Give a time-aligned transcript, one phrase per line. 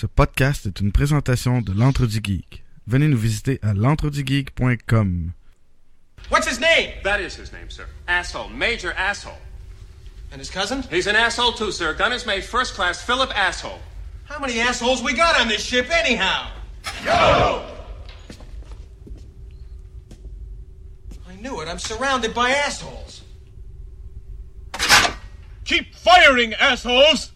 [0.00, 2.64] Ce podcast est une présentation de l'Entre du Geek.
[2.86, 5.32] Venez nous visiter à l'entredugeek.com.
[6.30, 6.92] What's his name?
[7.04, 7.84] That is his name, sir.
[8.08, 8.48] Asshole.
[8.48, 9.36] Major asshole.
[10.32, 10.84] And his cousin?
[10.90, 11.92] He's an asshole too, sir.
[11.92, 13.78] Gun is made first class Philip Asshole.
[14.24, 16.48] How many assholes we got on this ship anyhow?
[17.04, 17.66] Go!
[21.28, 21.68] I knew it.
[21.68, 23.20] I'm surrounded by assholes.
[25.66, 27.32] Keep firing, assholes!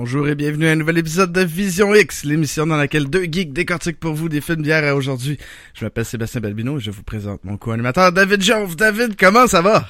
[0.00, 3.52] Bonjour et bienvenue à un nouvel épisode de Vision X, l'émission dans laquelle deux geeks
[3.52, 5.38] décortiquent pour vous des films d'hier à aujourd'hui.
[5.74, 8.76] Je m'appelle Sébastien Balbino et je vous présente mon co-animateur David Jove.
[8.76, 9.88] David, comment ça va?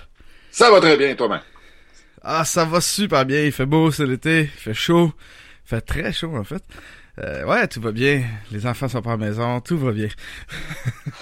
[0.51, 1.43] Ça va très bien, toi-même.
[2.23, 3.43] Ah, ça va super bien.
[3.45, 4.45] Il fait beau, c'est l'été.
[4.45, 5.13] Il fait chaud.
[5.67, 6.63] Il fait très chaud, en fait.
[7.19, 8.23] Euh, ouais, tout va bien.
[8.51, 9.61] Les enfants sont pas à la maison.
[9.61, 10.09] Tout va bien.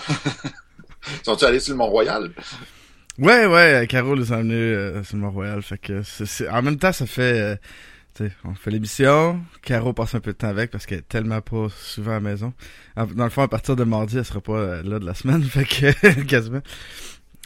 [1.24, 2.30] Sont-tu allés sur le Mont-Royal?
[3.18, 3.84] Ouais, ouais.
[3.88, 5.60] Caro les a emmenés euh, sur le Mont-Royal.
[5.62, 7.40] Fait que c'est, c'est- en même temps, ça fait...
[7.40, 7.56] euh,
[8.44, 9.40] on fait l'émission.
[9.62, 12.20] Caro passe un peu de temps avec parce qu'elle est tellement pas souvent à la
[12.20, 12.52] maison.
[12.96, 15.42] Dans le fond, à partir de mardi, elle sera pas euh, là de la semaine.
[15.44, 16.62] Fait que, quasiment.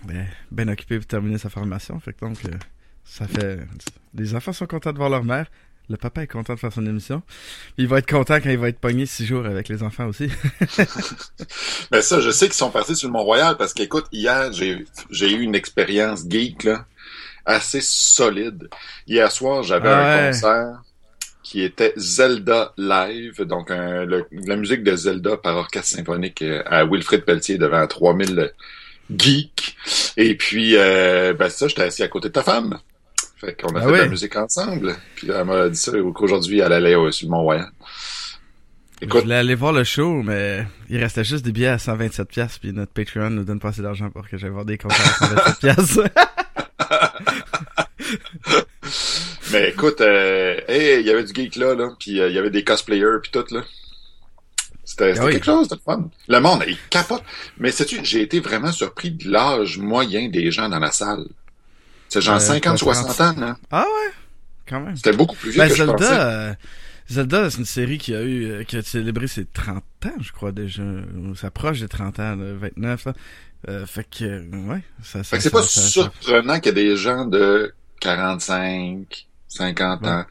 [0.06, 1.98] Mais, bien occupée pour terminer sa formation.
[2.00, 2.50] Fait que donc, euh,
[3.04, 3.60] ça fait...
[4.14, 5.46] Les enfants sont contents de voir leur mère.
[5.90, 7.20] Le papa est content de faire son émission.
[7.76, 10.30] Il va être content quand il va être pogné six jours avec les enfants aussi.
[11.90, 15.40] Mais ça, je sais qu'ils sont partis sur le Mont-Royal parce qu'écoute, hier, j'ai eu
[15.40, 16.86] une expérience geek, là,
[17.46, 18.68] assez solide.
[19.06, 20.82] Hier soir, j'avais un concert
[21.42, 26.62] qui était Zelda Live, donc un- le- la musique de Zelda par orchestre symphonique euh,
[26.66, 28.52] à Wilfrid Pelletier devant 3000
[29.16, 29.76] geeks.
[30.16, 32.78] Et puis, euh, ben ça, j'étais assis à côté de ta femme.
[33.38, 34.94] Fait qu'on a Ah fait de la musique ensemble.
[35.16, 37.68] Puis elle m'a dit ça qu'aujourd'hui, elle allait euh, sur le Mont-Royal.
[39.00, 42.28] Je Écoute, voulais aller voir le show, mais il restait juste des billets à 127
[42.28, 45.22] pièces puis notre Patreon nous donne pas assez d'argent pour que j'aille voir des concerts
[45.22, 45.98] à 127 pièces.
[49.52, 52.38] Mais écoute, euh, hey, il y avait du geek là, là, puis euh, il y
[52.38, 53.62] avait des cosplayers puis tout là.
[54.84, 55.32] C'était Ah oui.
[55.32, 56.08] quelque chose de fun.
[56.28, 57.22] Le monde, il capote.
[57.58, 61.26] Mais sais-tu, j'ai été vraiment surpris de l'âge moyen des gens dans la salle.
[62.08, 63.56] C'est genre Euh, 50, quoi, 60 ans, là.
[63.70, 64.12] ah ouais,
[64.68, 64.96] quand même.
[64.96, 66.04] C'était beaucoup plus vieux Ben, que je pensais.
[66.06, 66.54] Zelda, euh,
[67.08, 69.76] Zelda, c'est une série qui a eu, euh, qui a célébré ses 30
[70.06, 70.82] ans, je crois déjà.
[70.82, 73.12] Ou s'approche des 30 ans, là, 29, là.
[73.68, 76.80] Euh, fait que, euh, ouais, ça, ça, Fait que c'est pas ça- surprenant qu'il y
[76.80, 80.24] ait des gens de 45, 50 ans.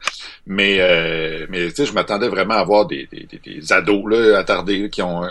[0.46, 4.04] Mais, euh, mais tu sais, je m'attendais vraiment à voir des, des, des, des ados,
[4.10, 5.22] là, attardés, là, qui ont...
[5.24, 5.28] euh,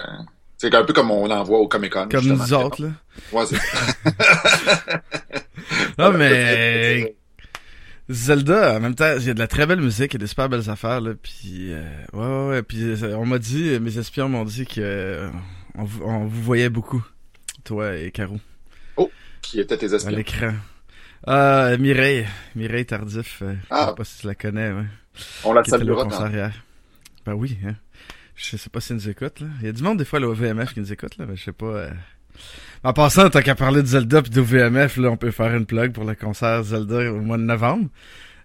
[0.58, 2.08] c'est un peu comme on en voit au Comic-Con.
[2.10, 2.44] Comme justement.
[2.44, 2.90] nous autres, là.
[3.32, 5.02] Ouais, c'est ça.
[5.98, 7.16] Non, mais
[8.10, 10.20] Zelda, en même temps, il y a de la très belle musique, il y a
[10.20, 11.84] des super belles affaires, là, puis euh,
[12.14, 15.30] ouais, ouais, ouais, puis euh, on m'a dit, mes espions m'ont dit que euh,
[15.78, 17.04] on, on vous voyait beaucoup,
[17.70, 18.40] toi et Caro,
[19.42, 20.16] Qui étaient tes à espions.
[20.18, 20.54] l'écran.
[21.26, 22.26] Ah, Mireille,
[22.56, 23.84] Mireille Tardif, Ah.
[23.86, 24.86] je sais pas si tu la connais, ouais,
[25.44, 26.52] On la saluera hier.
[27.26, 27.76] Ben oui, hein.
[28.36, 29.48] Je sais pas si nous écoute, là.
[29.60, 31.44] Il y a du monde, des fois, à l'OVMF qui nous écoute, là, mais je
[31.44, 31.66] sais pas...
[31.66, 31.92] euh.
[32.84, 35.92] En passant, tant qu'à parler de Zelda pis d'OVMF, là, on peut faire une plug
[35.92, 37.90] pour le concert Zelda au mois de novembre.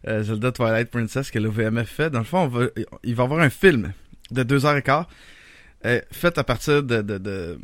[0.08, 2.10] Euh, Zelda Twilight Princess que l'OVMF fait.
[2.10, 2.66] Dans le fond, on va,
[3.04, 3.92] il va y avoir un film
[4.32, 5.08] de deux heures et quart
[5.86, 7.58] euh, fait à partir de, de, de-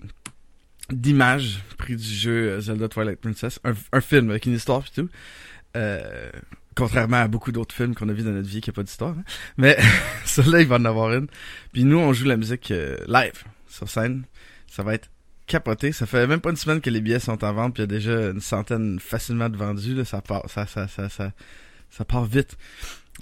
[0.92, 3.60] d'images pris du jeu euh, Zelda Twilight Princess.
[3.64, 5.08] Un, un film avec une histoire pis tout.
[5.76, 6.30] Euh,
[6.74, 9.14] contrairement à beaucoup d'autres films qu'on a vus dans notre vie qui a pas d'histoire.
[9.18, 9.24] hein.
[9.56, 9.76] Mais
[10.24, 11.28] celui-là, il va en avoir une.
[11.72, 14.24] Puis nous, on joue la musique euh, live sur scène.
[14.66, 15.08] Ça va être
[15.46, 15.92] capoté.
[15.92, 17.90] Ça fait même pas une semaine que les billets sont en vente, puis il y
[17.90, 19.94] a déjà une centaine facilement de vendus.
[19.94, 20.04] Là.
[20.04, 21.32] Ça part, ça, ça, ça, ça,
[21.90, 22.56] ça part vite.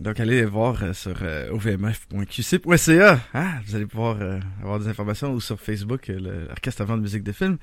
[0.00, 3.20] Donc allez voir euh, sur euh, ovmf.qc.ca.
[3.34, 7.03] Ah, vous allez pouvoir euh, avoir des informations ou sur Facebook, euh, l'orchestre avant de
[7.03, 7.59] musique de film.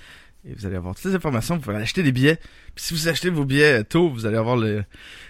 [0.47, 1.55] Et vous allez avoir toutes les informations.
[1.55, 2.35] Vous pouvez acheter des billets.
[2.75, 4.83] Puis si vous achetez vos billets euh, tôt, vous allez avoir le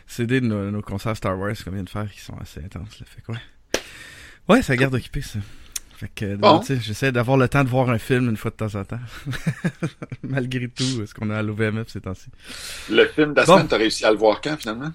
[0.07, 2.99] CD de nos, nos concerts Star Wars qu'on vient de faire qui sont assez intenses.
[2.99, 3.05] Là.
[3.07, 3.37] Fait que ouais.
[4.49, 5.39] Ouais, ça garde occupé ça.
[5.97, 6.61] Fait que Bon.
[6.81, 8.99] j'essaie d'avoir le temps de voir un film une fois de temps en temps.
[10.23, 12.27] Malgré tout, ce qu'on a à l'OVMF ces temps-ci.
[12.91, 13.53] Le film de la Bon.
[13.53, 14.91] semaine, t'as réussi à le voir quand, finalement?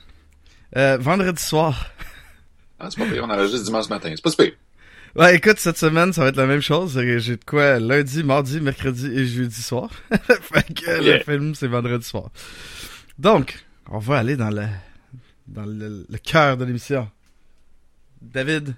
[0.77, 1.91] Euh, vendredi soir.
[2.79, 4.11] Ah, c'est pas pire, on enregistre dimanche matin.
[4.15, 4.53] C'est pas super.
[5.17, 6.99] Ouais, écoute, cette semaine, ça va être la même chose.
[7.19, 9.91] J'ai de quoi lundi, mardi, mercredi et jeudi soir.
[10.43, 12.31] fait que le film, c'est vendredi soir.
[13.19, 14.67] Donc, on va aller dans le
[15.49, 17.11] dans le, le cœur de l'émission.
[18.23, 18.77] David,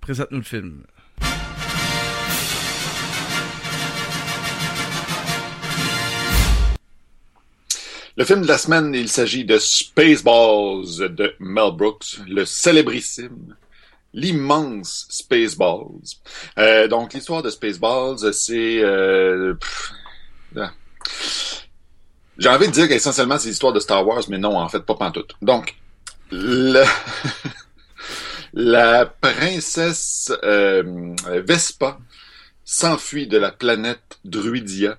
[0.00, 0.82] présente-nous le film.
[8.20, 13.56] Le film de la semaine, il s'agit de Spaceballs de Mel Brooks, le célébrissime,
[14.12, 16.18] l'immense Spaceballs.
[16.58, 18.82] Euh, donc, l'histoire de Spaceballs, c'est...
[18.84, 19.54] Euh,
[20.54, 20.70] ah.
[22.36, 24.96] J'ai envie de dire qu'essentiellement, c'est l'histoire de Star Wars, mais non, en fait, pas
[24.96, 25.34] pantoute.
[25.40, 25.76] Donc,
[26.30, 26.84] le...
[28.52, 31.96] la princesse euh, Vespa
[32.70, 34.96] s'enfuit de la planète Druidia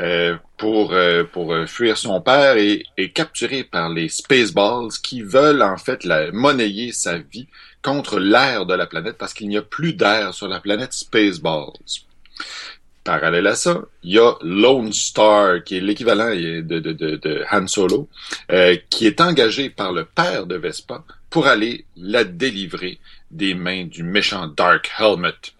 [0.00, 5.22] euh, pour euh, pour euh, fuir son père et est capturée par les Spaceballs qui
[5.22, 7.46] veulent en fait la monnayer sa vie
[7.82, 12.02] contre l'air de la planète parce qu'il n'y a plus d'air sur la planète Spaceballs.
[13.04, 18.08] Parallèle à ça, il y a Lone Star, qui est l'équivalent de, de, Han Solo,
[18.50, 22.98] euh, qui est engagé par le père de Vespa pour aller la délivrer
[23.30, 25.53] des mains du méchant Dark Helmet.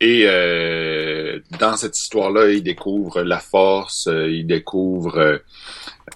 [0.00, 5.38] Et euh, dans cette histoire-là, il découvre la force, euh, il découvre, euh,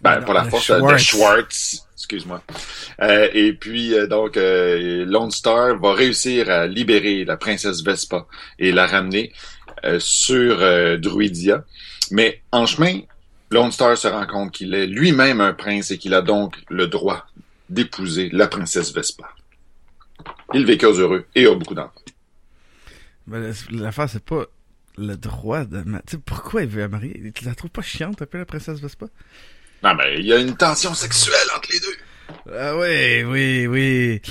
[0.01, 1.03] ben, Non, pas la force, euh, de Schwartz.
[1.05, 2.43] Schwartz, excuse-moi.
[3.03, 8.27] Euh, et puis, euh, donc, euh, Lone Star va réussir à libérer la princesse Vespa
[8.59, 9.33] et la ramener
[9.85, 11.65] euh, sur euh, Druidia.
[12.11, 13.01] Mais en chemin,
[13.51, 16.87] Lone Star se rend compte qu'il est lui-même un prince et qu'il a donc le
[16.87, 17.27] droit
[17.69, 19.29] d'épouser la princesse Vespa.
[20.55, 22.04] Il vécut heureux et a beaucoup d'enfants.
[23.27, 24.45] Ben, la- l'affaire, c'est pas
[24.97, 25.83] le droit de...
[25.83, 27.33] Tu sais, pourquoi il veut la marier?
[27.35, 29.07] Tu la trouves pas chiante, un peu, la princesse Vespa?
[29.83, 31.97] Non, mais il y a une tension sexuelle entre les deux.
[32.57, 34.23] Ah oui, oui, oui.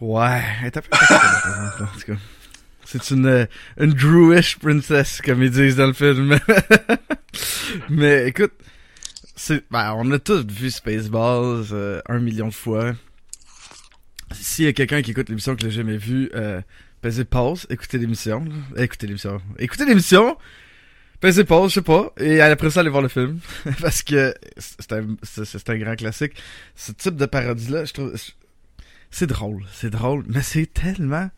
[0.00, 1.84] Ouais, elle est un peu...
[1.84, 2.18] en tout cas.
[2.84, 3.46] C'est une, euh,
[3.78, 6.38] une Druish princess, comme ils disent dans le film.
[7.88, 8.52] Mais écoute,
[9.36, 12.92] c'est, ben, on a tous vu Spaceballs euh, un million de fois.
[14.32, 16.60] S'il y a quelqu'un qui écoute l'émission que j'ai jamais vue, euh,
[17.00, 18.44] pesez pause, écoutez l'émission.
[18.76, 19.40] Écoutez l'émission.
[19.58, 20.36] Écoutez l'émission,
[21.20, 23.40] pesez pause, je sais pas, et après ça, allez voir le film.
[23.80, 26.34] Parce que c'est un, c'est, un grand classique.
[26.76, 28.14] Ce type de parodie-là, je trouve...
[29.12, 31.30] C'est drôle, c'est drôle, mais c'est tellement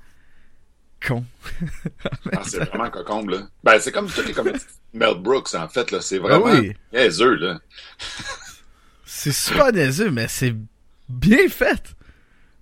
[1.06, 1.24] con.
[2.32, 3.48] Ah, c'est vraiment cocombe, là.
[3.64, 4.58] Ben, c'est comme toutes les comédies
[4.92, 6.00] Mel Brooks, en fait, là.
[6.02, 6.74] C'est vraiment Ah oui.
[6.92, 7.60] niaiseux, là.
[9.06, 10.54] C'est super niaiseux, mais c'est
[11.08, 11.94] bien fait.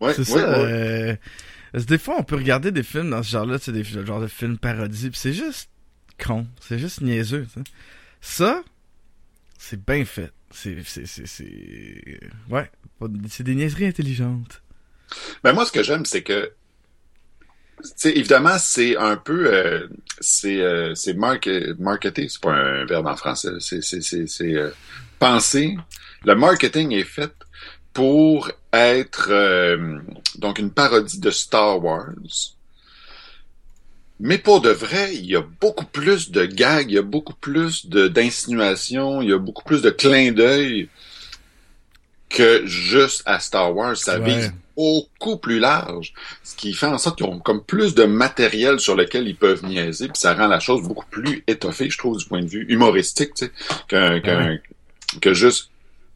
[0.00, 0.50] Ouais, C'est ouais, ça.
[0.62, 0.72] ouais.
[0.72, 1.16] euh,
[1.72, 4.20] parce que des fois, on peut regarder des films dans ce genre-là, sais, des genres
[4.20, 5.70] de films parodies, pis c'est juste
[6.22, 6.46] con.
[6.60, 7.70] C'est juste niaiseux, tu sais.
[8.20, 8.62] Ça,
[9.58, 10.32] c'est bien fait.
[10.50, 12.20] C'est, c'est, c'est, c'est...
[12.48, 12.70] Ouais.
[13.28, 14.62] C'est des niaiseries intelligentes.
[15.42, 16.52] Ben, moi, ce que j'aime, c'est que,
[17.82, 19.88] tu sais, évidemment, c'est un peu, euh,
[20.20, 24.54] c'est, euh, c'est marke- marketé, c'est pas un verbe en français, c'est, c'est, c'est, c'est
[24.54, 24.70] euh,
[25.18, 25.76] penser.
[26.24, 27.32] Le marketing est fait
[27.94, 29.98] pour être, euh,
[30.36, 32.12] donc, une parodie de Star Wars.
[34.22, 37.32] Mais pour de vrai, il y a beaucoup plus de gags, il y a beaucoup
[37.34, 40.88] plus d'insinuations, il y a beaucoup plus de clins d'œil
[42.28, 43.96] que juste à Star Wars.
[43.96, 44.34] Ça Ouais.
[44.36, 46.12] vise beaucoup plus large,
[46.44, 49.64] ce qui fait en sorte qu'ils ont comme plus de matériel sur lequel ils peuvent
[49.64, 52.66] niaiser, puis ça rend la chose beaucoup plus étoffée, je trouve, du point de vue
[52.68, 53.52] humoristique, tu sais,
[53.88, 54.58] qu'un, qu'un-
[55.20, 55.70] que juste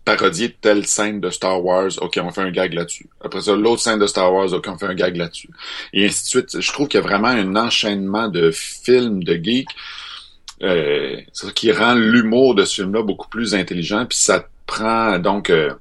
[0.04, 3.08] parodier telle scène de Star Wars, ok, on fait un gag là-dessus.
[3.22, 5.48] Après ça, l'autre scène de Star Wars, ok, on fait un gag là-dessus.
[5.92, 6.60] Et ainsi de suite.
[6.60, 9.70] Je trouve qu'il y a vraiment un enchaînement de films, de geeks,
[10.62, 11.20] euh,
[11.54, 15.72] qui rend l'humour de ce film-là beaucoup plus intelligent, puis ça prend donc euh,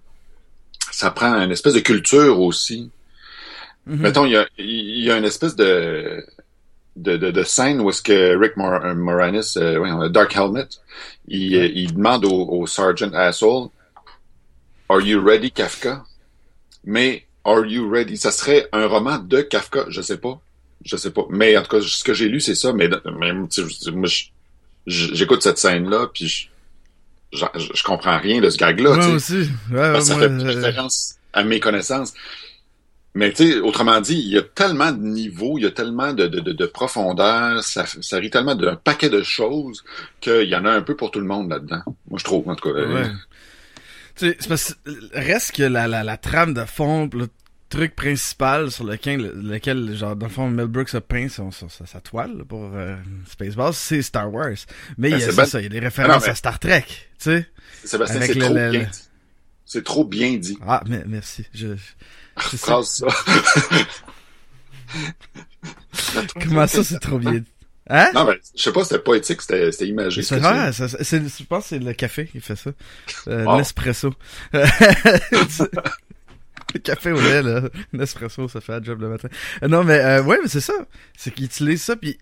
[0.91, 2.89] ça prend une espèce de culture aussi.
[3.85, 4.01] Mhm.
[4.01, 6.25] Mettons, il y a, y a une espèce de
[6.95, 10.67] de, de, de scène où est-ce que Rick Mor euh, Moranis, euh, a Dark Helmet,
[11.27, 13.69] il, il demande au, au Sergeant Asshole,
[14.89, 16.03] Are you ready, Kafka?
[16.83, 18.17] Mais Are you ready?
[18.17, 20.39] Ça serait un roman de Kafka, je sais pas.
[20.85, 21.25] Je sais pas.
[21.29, 22.73] Mais en tout cas, ce que j'ai lu, c'est ça.
[22.73, 22.89] Mais,
[24.85, 26.47] je- j'écoute cette scène-là, puis je,
[27.33, 28.95] je, je comprends rien de ce gag-là.
[28.95, 29.49] Moi aussi.
[29.71, 32.13] Ouais, ouais, ça moi, fait euh, référence à mes connaissances.
[33.15, 36.13] Mais tu sais, autrement dit, il y a tellement de niveaux, il y a tellement
[36.13, 39.83] de, de, de, de profondeur, ça, ça rit tellement d'un paquet de choses
[40.19, 41.83] qu'il y en a un peu pour tout le monde là-dedans.
[42.09, 42.79] Moi, je trouve, en tout cas.
[42.79, 43.11] Ouais.
[44.15, 47.27] Tu sais, c'est parce que reste que la, la, la trame de fond, le
[47.69, 51.69] truc principal sur lequel, lequel genre, dans le fond, Mel Brooks a peint son, son-
[51.69, 52.95] sa, sa toile pour euh,
[53.31, 54.51] Spaceballs, c'est Star Wars.
[54.97, 56.59] Mais Ben, il y a ben- ça, il y a des références mais- à Star
[56.59, 57.47] Trek, tu sais.
[57.83, 58.99] Sébastien, c'est le- trop le- bien dit.
[59.65, 60.57] C'est trop bien dit.
[60.61, 61.47] Ah, mais merci.
[61.53, 63.07] Je, je Phrase ça.
[66.41, 67.43] Comment ça, c'est trop bien.
[67.89, 68.11] Hein?
[68.13, 70.21] non, mais je sais pas, c'était poétique, c'était c'était imagé.
[70.21, 72.71] C'est ça- c'est- je pense que c'est le café qui fait ça.
[73.27, 73.57] Euh, Wow.
[73.57, 74.13] Nespresso.
[74.53, 74.61] le
[76.79, 77.61] café au lait, là.
[77.93, 79.27] Nespresso, ça fait un job le matin.
[79.63, 80.73] Euh, non, mais euh, ouais, mais c'est ça.
[81.17, 82.17] C'est qu'il utilise ça, puis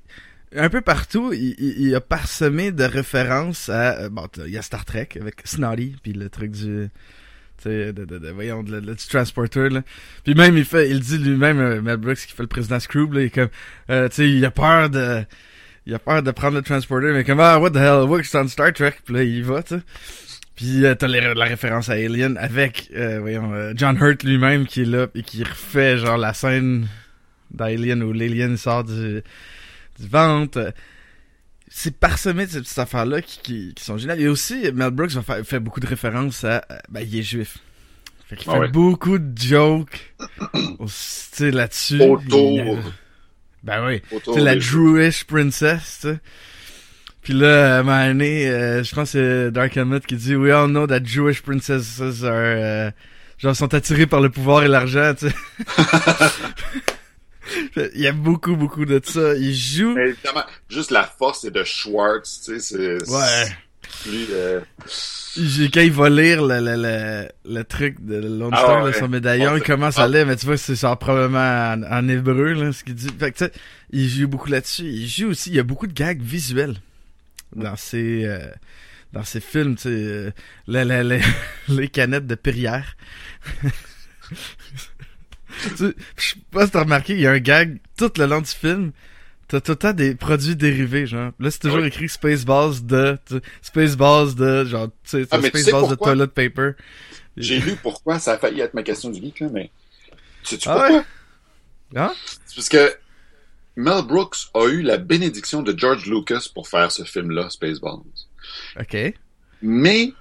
[0.56, 4.00] un peu partout, il, il, il a parsemé de références à...
[4.02, 6.90] euh, bon, il y a Star Trek avec Snotty, puis le truc du...
[7.66, 9.84] de, de, de, voyons, de, du transporter, là.
[10.26, 13.14] Puis même, il fait, il dit lui-même, euh, Mel Brooks, qui fait le président Scrooge,
[13.14, 13.50] là, il est comme,
[13.90, 15.24] euh, tu sais, il a peur de,
[15.86, 18.48] il a peur de prendre le transporter, mais comme, ah, what the hell, works on
[18.48, 19.82] Star Trek, puis là, il y va, tu sais.
[20.56, 24.82] Puis euh, t'as la référence à Alien avec, euh, voyons, euh, John Hurt lui-même qui
[24.82, 26.88] est là, et qui refait, genre, la scène
[27.50, 29.22] d'Alien où l'alien sort du,
[30.00, 30.74] du ventre.
[31.74, 34.20] C'est parsemé de ces petites affaires-là qui, qui, qui sont géniales.
[34.20, 36.66] Et aussi, Mel Brooks va faire, fait beaucoup de références à...
[36.90, 37.60] Ben, il est juif.
[38.28, 38.68] Fait qu'il Ah fait ouais.
[38.70, 40.14] beaucoup de jokes
[40.80, 40.88] au
[41.40, 42.02] là-dessus.
[42.02, 42.60] Autour.
[42.60, 42.78] Il-
[43.64, 44.02] Ben oui.
[44.34, 46.20] C'est la Jewish princess, tu sais.
[47.22, 50.36] Puis là, à un moment donné, euh, je pense que c'est Dark Helmet qui dit
[50.38, 52.32] «We all know that Jewish princesses are...
[52.34, 52.90] euh,
[53.38, 55.36] genre, sont attirées par le pouvoir et l'argent, tu sais.
[57.96, 59.36] Il y a beaucoup, beaucoup de ça.
[59.36, 59.94] Il joue...
[59.94, 63.56] Mais évidemment, juste la force est de Schwartz, tu sais, c'est Ouais.
[64.04, 64.28] Plus...
[64.32, 64.60] euh,
[65.38, 68.94] J'ai- Quand il va lire le, le, le, le truc de Lone Ah ouais.
[68.94, 70.04] son médaillon, il commence ah.
[70.04, 73.10] à lire, mais tu vois, c'est genre probablement en, en hébreu, là, ce qu'il dit.
[73.20, 73.52] Fait que, tu sais,
[73.92, 74.84] il joue beaucoup là-dessus.
[74.86, 76.76] Il joue aussi, il y a beaucoup de gags visuels
[77.56, 78.40] dans ses, euh,
[79.14, 80.32] dans ses films, tu sais, euh,
[80.68, 81.22] les, les, les,
[81.70, 82.96] les canettes de Perrière.
[85.64, 88.26] Tu sais, Je sais pas si t'as remarqué, il y a un gag tout le
[88.26, 88.92] long du film.
[89.52, 91.34] T'as tout le temps des produits dérivés, genre.
[91.38, 91.88] Là, c'est toujours Oui.
[91.88, 93.18] écrit Spaceballs de,
[93.62, 96.72] Spaceballs de, genre, tu sais, Ah, Spaceballs de toilet paper.
[97.36, 99.70] J'ai lu pourquoi, ça a failli être ma question du geek, là, mais...
[100.44, 100.98] Sais-tu Ah pourquoi?
[101.00, 101.04] ouais?
[101.98, 102.14] Hein?
[102.46, 102.94] C'est parce que
[103.76, 108.00] Mel Brooks a eu la bénédiction de George Lucas pour faire ce film-là, Spaceballs.
[108.80, 108.96] Ok.
[109.62, 110.14] Mais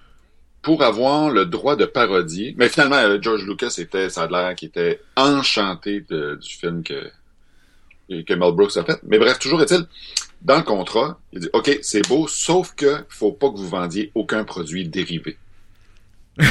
[0.62, 4.54] pour avoir le droit de parodier, mais finalement euh, George Lucas était, ça a l'air
[4.56, 7.10] qu'il était enchanté de- du film que
[8.10, 9.00] que Mel Brooks a fait.
[9.04, 9.86] Mais bref, toujours est-il,
[10.42, 14.10] dans le contrat, il dit OK, c'est beau, sauf que faut pas que vous vendiez
[14.14, 15.38] aucun produit dérivé.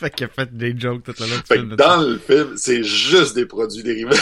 [0.00, 2.56] Fait qu'il a fait des jokes tout le long du Fait que dans le film,
[2.56, 4.16] c'est juste des produits dérivés.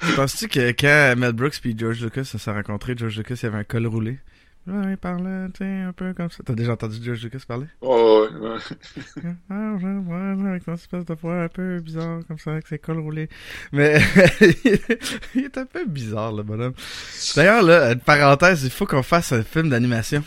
[0.16, 3.58] Penses-tu que quand Mel Brooks puis George Lucas se sont rencontrés, George Lucas il avait
[3.58, 4.18] un col roulé?
[4.90, 6.42] Il parlait, tu sais, un peu comme ça.
[6.44, 7.66] T'as déjà entendu George Lucas parler?
[7.80, 8.58] Oh, ouais, ouais.
[9.50, 12.78] Ah, ouais, ouais, avec son espèce de voix un peu bizarre, comme ça, avec ses
[12.78, 13.28] cols roulés.
[13.72, 14.00] Mais,
[15.34, 16.74] il est un peu bizarre, le bonhomme.
[17.36, 20.22] D'ailleurs, là, une parenthèse, il faut qu'on fasse un film d'animation.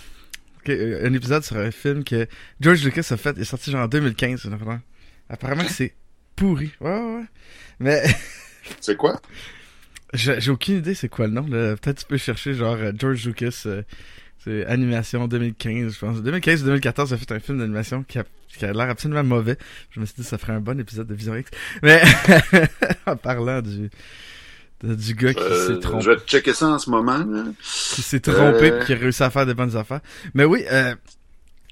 [0.70, 2.28] Euh, Un épisode sur un film que
[2.60, 4.80] George Lucas a fait, il est sorti genre en 2015, une affaire.
[5.30, 5.94] Apparemment que c'est
[6.36, 6.72] pourri.
[6.80, 7.26] Ouais, ouais, ouais.
[7.80, 8.04] Mais,
[8.80, 9.20] C'est quoi?
[10.14, 11.76] j'ai aucune idée c'est quoi le nom, là.
[11.78, 13.82] Peut-être tu peux chercher genre euh, George Lucas, euh,
[14.44, 16.22] c'est animation 2015, je pense.
[16.22, 19.24] 2015 ou 2014, il a fait un film d'animation qui a, qui a l'air absolument
[19.24, 19.58] mauvais.
[19.92, 21.50] Je me suis dit ça ferait un bon épisode de Vision X.
[21.84, 22.02] Mais,
[23.06, 23.90] en parlant du,
[24.84, 27.20] de- du gars qui Euh, s'est trompé je vais te checker ça en ce moment.
[27.20, 27.44] Là.
[27.62, 28.80] qui s'est trompé Euh.
[28.80, 30.02] pis qui a réussi à faire des bonnes affaires.
[30.34, 30.96] Mais oui, euh,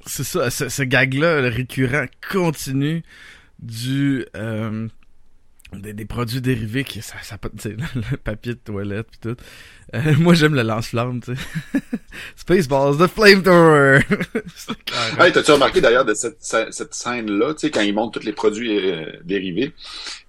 [0.06, 3.04] c'est ça, ce, ce gag-là, le récurrent, continu
[3.60, 4.88] du euh,
[5.74, 7.76] des, des produits dérivés qui ça, ça sais,
[8.12, 9.36] le papier de toilette pis tout.
[9.96, 11.80] Euh, moi j'aime le lance-flamme, tu sais.
[12.36, 14.02] Spaceballs, the flamethrower.
[15.20, 18.34] Hey, t'as-tu remarqué d'ailleurs de cette, cette scène-là, tu sais, quand ils montrent tous les
[18.34, 19.74] produits euh, dérivés,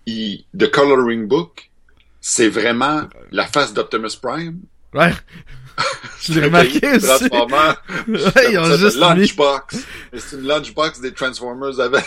[0.06, 1.70] il, The Coloring Book,
[2.20, 4.60] c'est vraiment la face d'Optimus Prime.
[4.94, 5.12] ouais.
[6.22, 7.06] Je l'ai remarqué aussi.
[7.06, 7.82] Transformers.
[8.08, 9.76] Ouais, ils ont juste mis, lunchbox.
[10.12, 12.04] Et C'est une lunchbox des Transformers avec.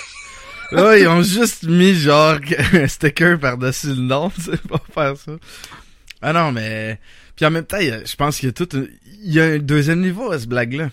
[0.74, 2.38] ouais, ils ont juste mis genre
[2.74, 5.32] un sticker par-dessus le nom, tu sais, pour faire ça.
[6.22, 7.00] Ah non, mais
[7.36, 8.70] puis en même temps, je pense qu'il y a tout
[9.24, 10.90] il y a un deuxième niveau à ce blague-là.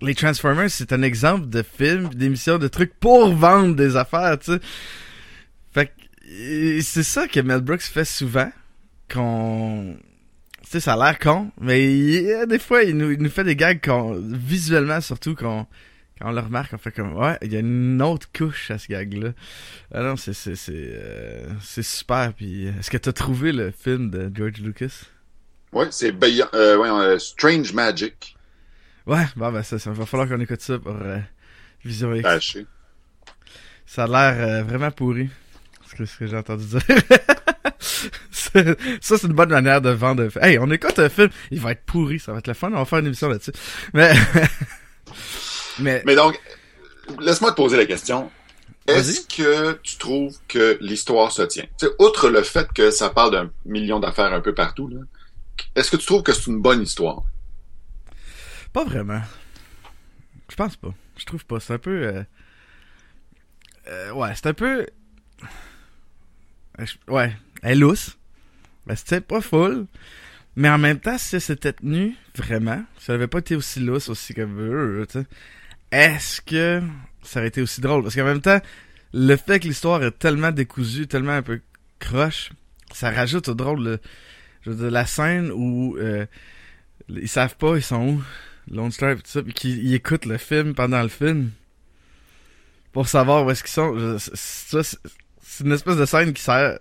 [0.00, 4.52] Les Transformers, c'est un exemple de film, d'émission, de trucs pour vendre des affaires, tu
[4.52, 4.60] sais.
[5.72, 8.50] Fait que c'est ça que Mel Brooks fait souvent,
[9.12, 9.96] qu'on
[10.62, 13.28] tu sais, ça a l'air con, mais il, a des fois, il nous, il nous
[13.28, 15.66] fait des gags qu'on, visuellement surtout, qu'on,
[16.18, 18.78] quand on le remarque, on fait comme, ouais, il y a une autre couche à
[18.78, 19.32] ce gag-là.
[19.92, 22.32] Ah non, c'est, c'est, c'est, euh, super.
[22.34, 25.04] Puis, est-ce que t'as trouvé le film de George Lucas?
[25.74, 28.36] Ouais, c'est Beyond- euh, euh, Strange Magic.
[29.06, 31.18] Ouais, bon, ben, ça, ça va falloir qu'on écoute ça pour euh,
[31.84, 32.58] Vision X.
[33.86, 35.28] Ça a l'air euh, vraiment pourri.
[35.86, 36.80] Ce que, j'ai entendu dire.
[37.80, 40.28] Ça, c'est une bonne manière de vendre.
[40.40, 42.76] Hey, on écoute un film, il va être pourri, ça va être le fun, on
[42.78, 43.52] va faire une émission là-dessus.
[43.92, 44.14] Mais,
[45.80, 46.40] mais, Mais donc,
[47.20, 48.30] laisse-moi te poser la question.
[48.86, 51.64] Est-ce que tu trouves que l'histoire se tient?
[51.78, 55.00] Tu sais, outre le fait que ça parle d'un million d'affaires un peu partout, là,
[55.74, 57.24] est-ce que tu trouves que c'est une bonne histoire?
[58.72, 59.22] Pas vraiment.
[60.50, 60.94] Je pense pas.
[61.16, 61.60] Je trouve pas.
[61.60, 62.02] C'est un peu.
[62.02, 62.22] euh,
[63.88, 64.86] euh, ouais, c'est un peu.
[66.80, 67.32] Euh, Ouais,
[67.62, 68.16] elle est lousse.
[68.96, 69.86] C'était pas full.
[70.56, 74.08] Mais en même temps, si c'était tenu, vraiment, si ça avait pas été aussi lousse,
[74.08, 75.06] aussi comme.
[75.90, 76.82] Est-ce que
[77.22, 78.02] ça aurait été aussi drôle?
[78.02, 78.60] Parce qu'en même temps,
[79.12, 81.60] le fait que l'histoire est tellement décousue, tellement un peu
[82.00, 82.50] croche,
[82.92, 84.00] ça rajoute au drôle le,
[84.64, 86.26] je veux dire, la scène où euh,
[87.08, 88.22] ils savent pas ils sont où,
[88.70, 91.50] Lone Star et tout ça, puis qu'ils ils écoutent le film pendant le film
[92.92, 93.98] pour savoir où est-ce qu'ils sont.
[93.98, 94.98] Je- c'est- ça, c'est
[95.46, 96.78] c'est une espèce de scène qui sert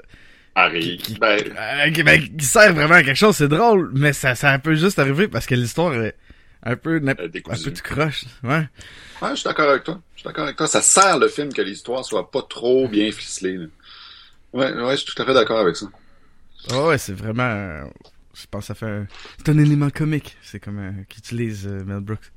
[0.56, 0.98] Harry.
[0.98, 4.34] qui- Ben, euh, qui, ben, qui sert vraiment à quelque chose, c'est drôle, mais ça,
[4.36, 6.16] ça peut juste arriver parce que l'histoire est
[6.63, 7.40] un peu, Euh, un peu de
[7.82, 8.24] croche.
[8.44, 8.68] Ouais.
[9.22, 10.00] ouais, je suis d'accord avec toi.
[10.16, 10.68] Je suis d'accord avec toi.
[10.68, 13.58] Ça sert le film que l'histoire soit pas trop bien ficelée.
[13.58, 13.66] là.
[14.54, 15.88] Ouais, ouais, je suis tout à fait d'accord avec ça.
[16.72, 17.84] Ouais, ouais, c'est vraiment,
[18.34, 20.38] je pense que ça fait un, c'est un élément comique.
[20.41, 22.32] C'est comme, euh, qu'utilise euh, Mel Brooks.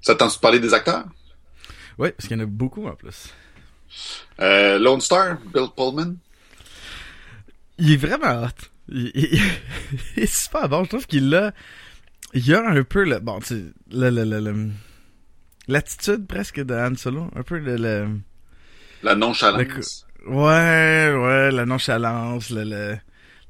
[0.00, 1.06] Ça tente de parler des acteurs?
[1.98, 3.28] Ouais, parce qu'il y en a beaucoup en plus.
[4.40, 6.16] Euh, Lone Star, Bill Pullman.
[7.78, 8.48] Il est vraiment hot.
[8.88, 9.40] Il, il-
[10.16, 10.84] il est super bon.
[10.84, 11.52] Je trouve qu'il a,
[12.34, 13.72] il a un peu le, bon, tu
[15.68, 17.30] l'attitude presque de Han Solo.
[17.34, 18.08] Un peu le, le,
[19.02, 20.06] La nonchalance.
[20.26, 22.96] Ouais, ouais, la nonchalance, le, le,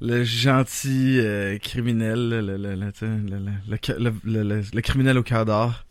[0.00, 2.90] le gentil euh, criminel, le, le,
[4.80, 5.84] criminel au cœur d'or.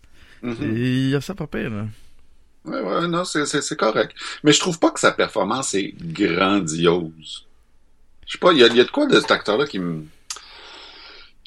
[0.44, 1.86] Et Il a ça pas pire, là.
[2.66, 4.16] Ouais, ouais, non, c'est, c'est, c'est correct.
[4.44, 7.46] Mais je trouve pas que sa performance est grandiose.
[8.28, 10.06] Je sais pas, il y y a de quoi de cet acteur-là qui me,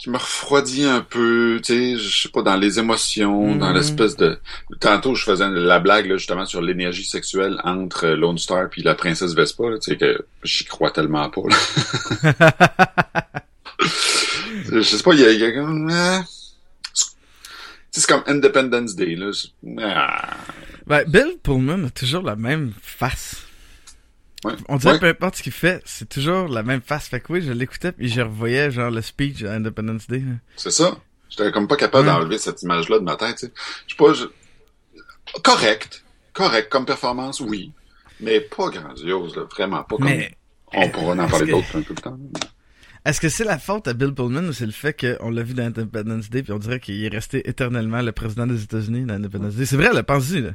[0.05, 3.75] qui me refroidit un peu, tu sais, je sais pas, dans les émotions, dans Mhm.
[3.75, 4.39] l'espèce de...
[4.81, 8.95] Tantôt, je faisais la blague, là, justement, sur l'énergie sexuelle entre Lone Star puis la
[8.95, 11.57] princesse Vespa, tu sais, que j'y crois tellement pas, là.
[14.73, 15.91] je sais pas, il y a, y a comme...
[15.91, 16.19] euh,
[17.91, 19.31] c'est- comme Independence Day, là.
[19.81, 20.31] Ah.
[20.87, 23.37] Ben, Bill Pullman a toujours la même face.
[24.45, 24.53] Ouais.
[24.69, 24.99] On dirait Ouais.
[25.01, 27.09] peu importe ce qu'il fait, c'est toujours la même face.
[27.09, 30.23] Fait que oui, je l'écoutais puis je revoyais genre le speech à Independence Day.
[30.57, 30.97] C'est ça.
[31.31, 32.15] J'étais comme pas capable Ouais.
[32.15, 33.37] d'enlever cette image-là de ma tête.
[33.39, 33.53] tu sais.
[33.87, 34.13] Je sais pas.
[34.13, 34.27] je-
[35.43, 36.05] Correct.
[36.33, 37.73] Correct comme performance, oui.
[38.21, 39.43] Mais pas grandiose, là.
[39.51, 40.05] Vraiment pas comme.
[40.07, 40.33] Mais
[40.75, 42.17] On pourra en parler que- d'autres un peu plus tard.
[43.05, 45.55] est-ce que c'est la faute à Bill Pullman ou c'est le fait qu'on l'a vu
[45.55, 49.15] dans Independence Day puis on dirait qu'il est resté éternellement le président des États-Unis dans
[49.15, 49.67] Independence Day?
[49.67, 50.51] C'est vrai, là, pense-y, là.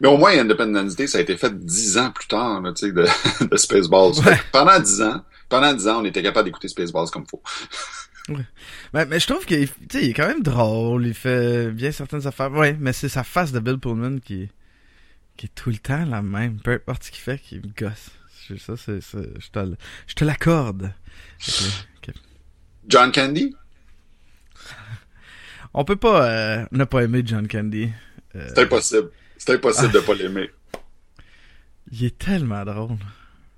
[0.00, 2.86] Mais au moins, Independence Day, ça a été fait dix ans plus tard, là, tu
[2.86, 3.06] sais, de,
[3.50, 4.18] de Spaceballs.
[4.26, 4.40] Ouais.
[4.52, 7.42] Pendant dix ans, pendant dix ans, on était capable d'écouter Spaceballs comme faut.
[8.92, 12.50] Mais, mais je trouve qu'il est quand même drôle, il fait bien certaines affaires.
[12.50, 14.48] Ouais, mais c'est sa face de Bill Pullman qui,
[15.36, 18.10] qui est tout le temps la même, peu importe ce qu'il fait, qui me gosse.
[18.58, 19.74] Ça, c'est, je te,
[20.08, 20.92] je te l'accorde.
[22.88, 23.54] John Candy?
[25.74, 27.90] On peut pas euh, ne pas aimer John Candy.
[28.34, 29.10] Euh, C'est impossible.
[29.38, 29.92] C'est impossible Ah.
[29.94, 30.50] de pas l'aimer.
[31.92, 32.96] il est tellement drôle.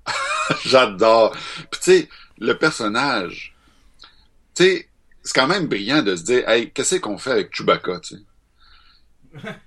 [0.65, 1.31] J'adore.
[1.71, 3.55] Puis tu sais, le personnage,
[4.55, 4.89] tu sais,
[5.23, 8.21] c'est quand même brillant de se dire, hey, qu'est-ce qu'on fait avec Chewbacca, tu sais?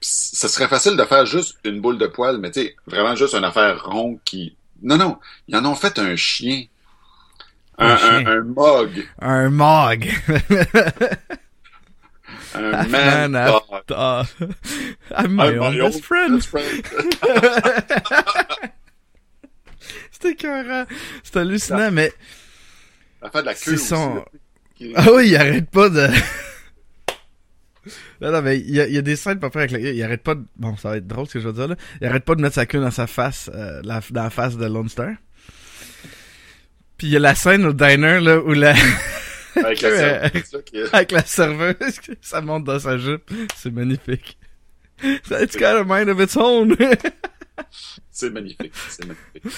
[0.00, 3.34] Ce serait facile de faire juste une boule de poil, mais tu sais, vraiment juste
[3.34, 4.56] une affaire ronde qui...
[4.82, 6.64] Non, non, ils en ont fait un chien.
[7.78, 8.26] Un, Un un, chien.
[8.26, 9.08] un mog.
[9.20, 10.10] Un mog.
[12.54, 14.24] Man, Man after- Ah.
[15.16, 16.34] I'm my I'm own my best own friend.
[16.36, 16.84] best friend.
[20.10, 20.84] C'était écœurant.
[21.24, 22.12] C'est hallucinant, mais
[23.22, 24.24] L'affaire de la queue aussi, son...
[24.76, 26.08] qui- Ah oui, il arrête pas de...
[28.20, 29.78] non, non, mais il y a, y a des scènes près avec la...
[29.78, 30.44] Il arrête pas de...
[30.56, 31.76] Bon, ça va être drôle ce que je veux dire là.
[32.00, 34.56] Il arrête pas de mettre sa queue dans sa face, euh, la, dans la face
[34.56, 35.12] de Lone Star.
[36.98, 38.74] Puis il y a la scène au diner là où la...
[39.56, 43.30] Avec la queue, euh, avec la serveuse, ça monte dans sa jupe.
[43.56, 44.38] C'est magnifique.
[45.02, 46.76] It's got a mind of its own.
[48.10, 49.52] C'est magnifique, c'est magnifique.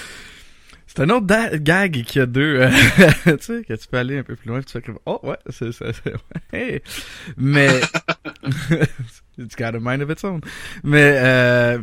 [0.87, 2.69] C'est un autre gag qui a deux, euh,
[3.37, 5.37] tu sais, que tu peux aller un peu plus loin, tu fais comme, oh ouais,
[5.49, 6.13] c'est ça, c'est,
[6.53, 6.81] hey.
[7.35, 7.81] Mais,
[9.37, 10.39] it's got a mind of its own.
[10.83, 11.79] Mais, euh,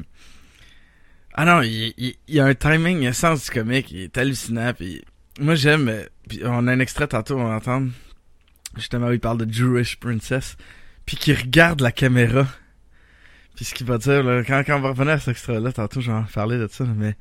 [1.34, 3.50] ah non, il, il, il y a un timing, il y a un sens du
[3.50, 5.04] comique, il est hallucinant, puis
[5.40, 7.90] moi j'aime, euh, puis on a un extrait tantôt, on va entendre,
[8.76, 10.56] justement où il parle de Jewish Princess,
[11.06, 12.46] puis qui regarde la caméra,
[13.56, 16.00] puis ce qu'il va dire, là, quand, quand on va revenir à cet extrait-là, tantôt
[16.00, 17.16] je vais en parler de ça, mais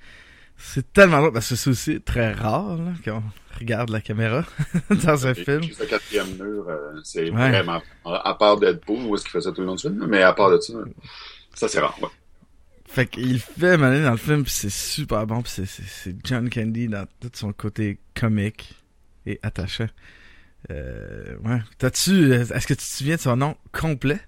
[0.57, 3.23] c'est tellement drôle parce que c'est aussi très rare là, qu'on
[3.59, 4.45] regarde la caméra
[5.03, 5.61] dans un film.
[5.61, 7.49] puis, Le quatrième mur, euh, c'est Ouais.
[7.49, 7.81] vraiment...
[8.05, 10.33] À part Deadpool, où est-ce qu'il fait ça tout le long du film, mais à
[10.33, 10.73] part de ça,
[11.55, 12.09] ça c'est rare, ouais.
[12.85, 16.15] Fait qu'il fait mener dans le film pis c'est super bon pis c'est, c'est, c'est
[16.25, 18.75] John Candy dans tout son côté comique
[19.25, 19.87] et attachant.
[20.69, 21.59] Euh, ouais.
[21.77, 24.19] T'as-tu, est-ce que tu te souviens de son nom complet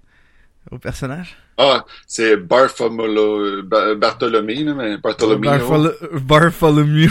[0.70, 1.36] au personnage?
[1.56, 5.44] Ah, c'est Bartholomew, Bar- Bartholomew, mais Bartholomew.
[5.46, 7.08] Bartholo- Bartholomew.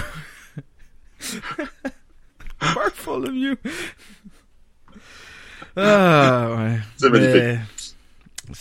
[2.59, 3.55] Bartholomew.
[5.75, 6.79] Ah, ouais.
[6.97, 7.33] C'est magnifique.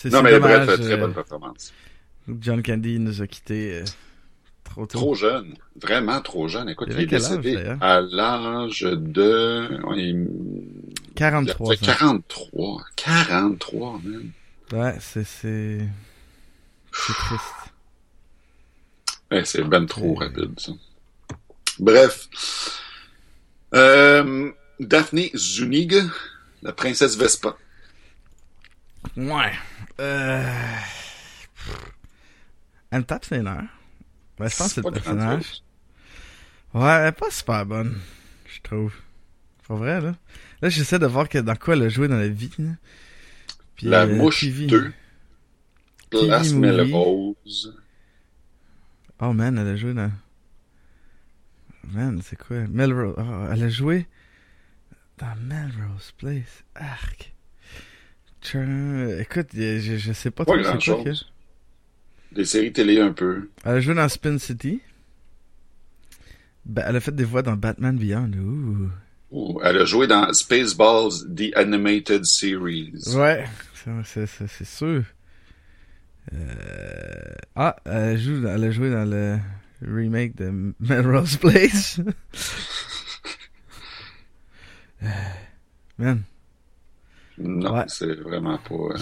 [0.05, 1.73] Mais Non, mais dommage, bref, très euh, bonne performance.
[2.41, 3.85] John Candy nous a quittés euh,
[4.73, 4.99] trop tôt.
[4.99, 5.55] Trop jeune.
[5.81, 6.69] Vraiment trop jeune.
[6.69, 7.83] Écoute, Il il, est âge, décédé d'ailleurs?
[7.83, 9.69] à l'âge de...
[9.97, 10.29] il-
[11.15, 11.97] 43 il a- ans.
[11.99, 12.83] 43.
[12.97, 14.31] 43, man.
[14.73, 15.89] Ouais, c'est c'est
[16.93, 17.45] triste.
[19.31, 20.73] Ouais, c'est ben trop rapide, ça.
[21.79, 22.29] Bref.
[23.75, 25.95] Euh, Daphne Zunig,
[26.63, 27.57] la princesse Vespa.
[29.17, 29.53] Ouais.
[30.01, 30.77] Euh...
[32.91, 33.65] Elle me tape ses nerfs.
[34.43, 35.63] Ouais, je pense que c'est pas le personnage.
[36.75, 38.01] Ouais, elle est pas super bonne,
[38.47, 38.93] je trouve.
[39.69, 40.17] Pas vrai, là.
[40.61, 42.51] Là, j'essaie de voir que dans quoi elle a joué dans la vie.
[42.59, 42.71] Là.
[43.77, 44.67] Puis, La euh, mouche TV.
[44.67, 44.93] 2.
[46.11, 46.53] Place.
[46.53, 47.79] Melrose.
[49.21, 50.11] Oh man, elle a joué dans.
[51.93, 52.67] Man, c'est quoi?
[52.69, 53.15] Melrose.
[53.17, 54.09] Oh, elle a joué
[55.19, 56.65] dans Melrose Place.
[56.75, 57.33] Arc.
[58.43, 61.13] Écoute, je, je, sais pas trop c'est quoi.
[62.35, 63.51] Des séries télé un peu.
[63.65, 64.81] Elle a joué dans Spin City.
[66.65, 68.31] Ben, elle a fait des voix dans Batman Beyond.
[68.39, 68.91] Ouh.
[69.33, 72.93] Ouh, elle a joué dans Spaceballs, The Animated Series.
[73.15, 73.45] Ouais,
[74.05, 75.03] c'est- sûr.
[76.33, 77.35] Euh...
[77.57, 79.39] Ah, elle, joue, elle a joué dans le
[79.83, 82.01] remake de Melrose Place.
[85.03, 85.09] Euh,
[85.99, 86.23] Man,
[87.39, 87.85] Non, Ouais.
[87.89, 88.75] c'est vraiment pas...
[88.75, 88.99] euh,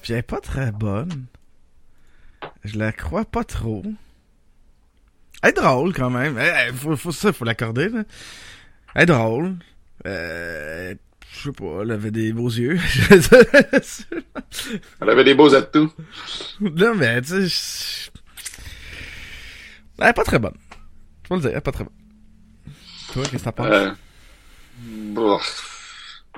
[0.00, 1.26] puis elle est pas très bonne.
[2.64, 3.82] Je la crois pas trop.
[5.42, 6.38] Elle est drôle quand même.
[6.38, 7.90] Elle, elle- faut, faut, ça, faut l'accorder.
[8.94, 9.56] Elle est drôle.
[10.06, 10.94] Euh,
[11.32, 12.78] je sais pas, elle avait des beaux yeux.
[15.00, 15.92] Elle avait des beaux atouts.
[16.60, 17.46] Non, mais tu sais.
[17.48, 18.10] je-
[19.98, 20.56] Elle est pas très bonne.
[21.28, 21.92] Faut le dire, elle est pas très bonne.
[23.12, 23.66] Toi, qu'est-ce que t'en penses?
[23.70, 23.90] Euh.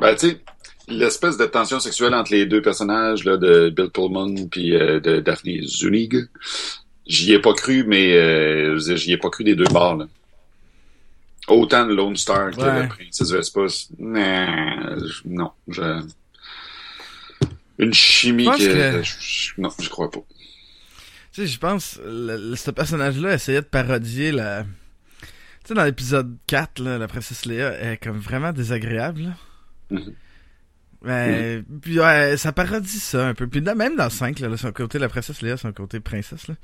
[0.01, 0.41] Ben, tu sais,
[0.89, 5.21] l'espèce de tension sexuelle entre les deux personnages là, de Bill Pullman puis euh, de
[5.21, 6.29] Daphne Zunig,
[7.07, 9.97] j'y ai pas cru, mais euh, j'y ai pas cru des deux bords.
[9.97, 10.07] Là.
[11.49, 12.81] Autant Lone Star que Ouais.
[12.81, 13.67] la princesse Vespa,
[13.99, 16.03] nah, non, je...
[17.79, 18.97] Une chimie que...
[18.99, 20.21] que- je- non, je crois pas.
[21.33, 24.65] Tu sais, je pense, le, le- ce personnage-là essayait de parodier la.
[25.23, 25.29] Tu
[25.69, 29.35] sais, dans l'épisode 4, là, la princesse Léa est comme vraiment désagréable.
[29.91, 30.01] là.
[31.07, 33.47] Ouais, Puis ouais, ça parodie ça un peu.
[33.47, 36.49] Puis là, même dans le 5, là, son côté la princesse Léa, son côté princesse,
[36.49, 36.55] là,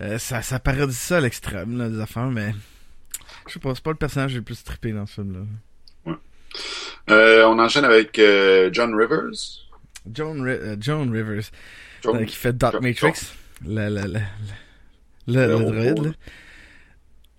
[0.00, 2.54] euh, ça, ça parodie ça à l'extrême, là, des affaires, mais.
[3.48, 6.14] Je sais pas, c'est pas le personnage le plus trippé dans ce film-là.
[7.10, 9.66] Euh, on enchaîne avec euh, John Rivers.
[10.12, 11.50] Joan, Ri- euh, Rivers.
[12.02, 13.32] John- Euh, qui fait Dark John- Matrix.
[13.66, 14.20] Le, le, le, le, le,
[15.26, 16.04] Le le robot, droïde, là.
[16.08, 16.14] là.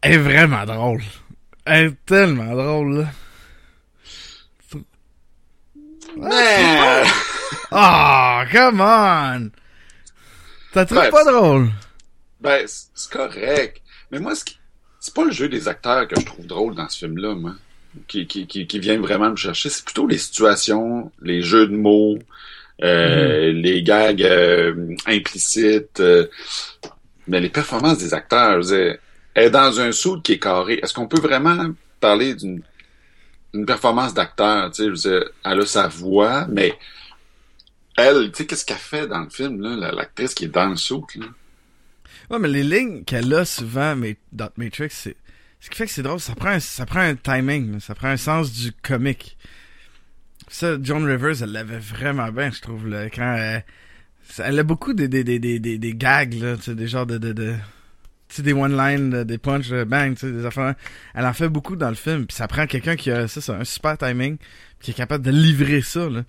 [0.01, 1.01] Elle est vraiment drôle.
[1.65, 3.11] Elle est tellement drôle, là.
[6.17, 7.03] Mais...
[7.71, 9.49] Ah, come on!
[10.73, 11.69] Ça trouve pas drôle?
[12.39, 13.81] Ben, c'est correct.
[14.11, 14.33] Mais moi,
[14.99, 17.53] c'est pas le jeu des acteurs que je trouve drôle dans ce film-là, moi.
[18.07, 19.69] Qui, qui, qui, qui vient vraiment me chercher.
[19.69, 22.17] C'est plutôt les situations, les jeux de mots,
[22.81, 25.99] euh, les gags euh, implicites.
[25.99, 26.27] euh,
[27.27, 28.97] mais les performances des acteurs, je veux dire,
[29.35, 30.79] est dans un saut qui est carré.
[30.81, 31.67] Est-ce qu'on peut vraiment
[31.99, 32.61] parler d'une
[33.53, 34.71] d'une performance d'acteur?
[34.71, 36.77] Tu sais, elle a sa voix, mais
[37.97, 40.67] elle, tu sais, qu'est-ce qu'elle fait dans le film, là, la- l'actrice qui est dans
[40.69, 41.27] le saut, là?
[42.29, 45.15] Ouais, mais les lignes qu'elle a souvent, mais dans Matrix, c'est,
[45.59, 48.07] ce qui fait que c'est drôle, ça prend un, ça prend un timing, ça prend
[48.09, 49.37] un sens du comique.
[50.47, 53.65] Ça, Joan Rivers, elle l'avait vraiment bien, je trouve, là, quand elle,
[54.29, 57.05] ça- elle a beaucoup des, des, des, des, des, gags, là, tu sais, des genres
[57.05, 57.55] de, de, de
[58.41, 60.73] des one-line, euh, des punch, euh, bang, des affaires.
[61.13, 63.51] Elle en fait beaucoup dans le film, puis ça prend quelqu'un qui a, ça, c'est
[63.51, 64.37] un super timing,
[64.79, 66.23] qui est capable de livrer ça, là.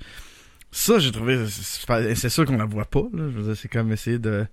[0.71, 3.93] Ça, j'ai trouvé, c'est sûr qu'on la voit pas, là, je veux dire, c'est comme
[3.93, 4.45] essayer de,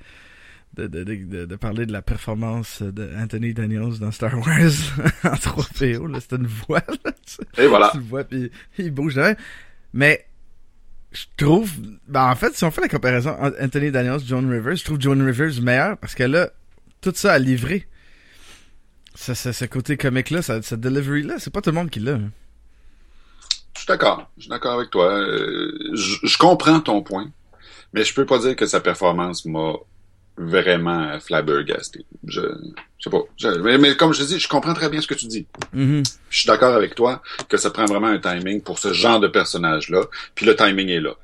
[0.76, 4.48] de, de, de, de- de parler de la performance de Anthony Daniels dans Star Wars
[5.24, 7.12] en 3PO, là, c'était une voix, là.
[7.58, 7.90] Et voilà.
[7.92, 9.36] Tu le vois, puis il bouge même.
[9.94, 10.26] Mais
[11.12, 11.72] je trouve,
[12.08, 15.02] ben en fait, si on fait la comparaison entre Anthony Daniels, Joan Rivers, je trouve
[15.02, 16.52] Joan Rivers meilleur parce qu'elle a
[17.02, 17.88] tout ça à livrer.
[19.16, 22.14] Ce, ce, ce côté comique-là, ce, ce delivery-là, c'est pas tout le monde qui l'a.
[22.14, 22.32] hein.
[23.76, 24.30] Je suis d'accord.
[24.38, 25.12] Je suis d'accord avec toi.
[25.20, 27.30] Euh, je, je comprends ton point,
[27.94, 29.74] mais je peux pas dire que sa performance m'a
[30.38, 32.06] vraiment flabbergasté.
[32.26, 33.22] Je, je sais pas.
[33.38, 35.46] Je- mais, mais comme je te dis, je comprends très bien ce que tu dis.
[35.74, 36.04] Mhm.
[36.30, 39.28] Je suis d'accord avec toi que ça prend vraiment un timing pour ce genre de
[39.28, 40.04] personnage-là,
[40.36, 41.16] puis le timing est là.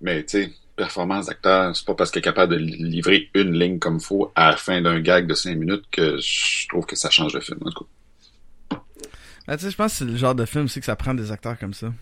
[0.00, 3.52] Mais tu sais, performance d'acteur, c'est pas parce qu'il est capable de li- livrer une
[3.58, 6.96] ligne comme faut à la fin d'un gag de cinq minutes que je trouve que
[6.96, 7.58] ça change le film.
[7.64, 7.84] En tout
[8.70, 8.78] cas.
[9.46, 11.14] Ben, tu sais, je pense que c'est le genre de film aussi que ça prend
[11.14, 11.92] des acteurs comme ça.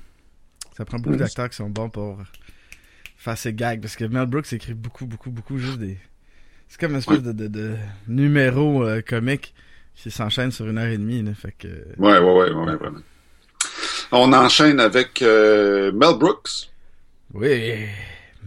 [0.76, 1.20] Ça prend beaucoup Mhm.
[1.20, 2.18] d'acteurs qui sont bons pour
[3.16, 3.80] faire ces gags.
[3.80, 5.98] Parce que Mel Brooks écrit beaucoup, beaucoup, beaucoup juste des.
[6.68, 9.54] C'est comme une espèce de, de, de numéro euh, comique
[9.96, 11.22] qui s'enchaîne sur une heure et demie.
[11.22, 11.66] Là, fait que...
[11.98, 13.00] Ouais, ouais, ouais, ouais, vraiment.
[14.12, 16.70] On enchaîne avec euh, Mel Brooks,
[17.34, 17.86] Oui,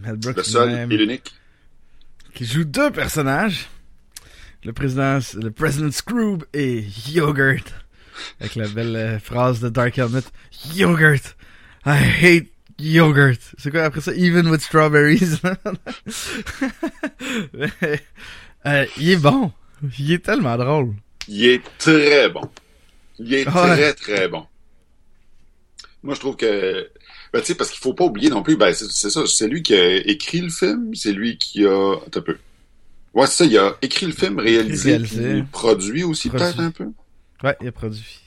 [0.00, 1.32] Mel Brooks le seul et l'unique.
[2.34, 3.68] qui joue deux personnages.
[4.64, 7.64] Le président, le président Scroob et Yogurt.
[8.40, 10.22] Avec la belle euh, phrase de Dark Helmet.
[10.74, 11.36] Yogurt.
[11.84, 12.46] I hate
[12.78, 13.38] yogurt.
[13.58, 14.12] C'est quoi après ça?
[14.14, 15.40] Even with strawberries.
[18.66, 19.52] Euh, il est bon.
[19.98, 20.94] Il est tellement drôle.
[21.28, 22.50] Il est très bon.
[23.18, 23.52] Il est Ouais.
[23.52, 24.46] très, très bon.
[26.02, 26.88] Moi, je trouve que...
[27.34, 29.62] Ben, tu sais, parce qu'il faut pas oublier non plus, ben, c'est ça, c'est lui
[29.64, 31.94] qui a écrit le film, c'est lui qui a...
[32.06, 32.36] Attends un peu.
[33.12, 35.16] Ouais, c'est ça, il a écrit le film, réalisé, puis
[35.50, 36.86] produit aussi peut-être un peu?
[37.42, 38.20] Ouais, il a produit.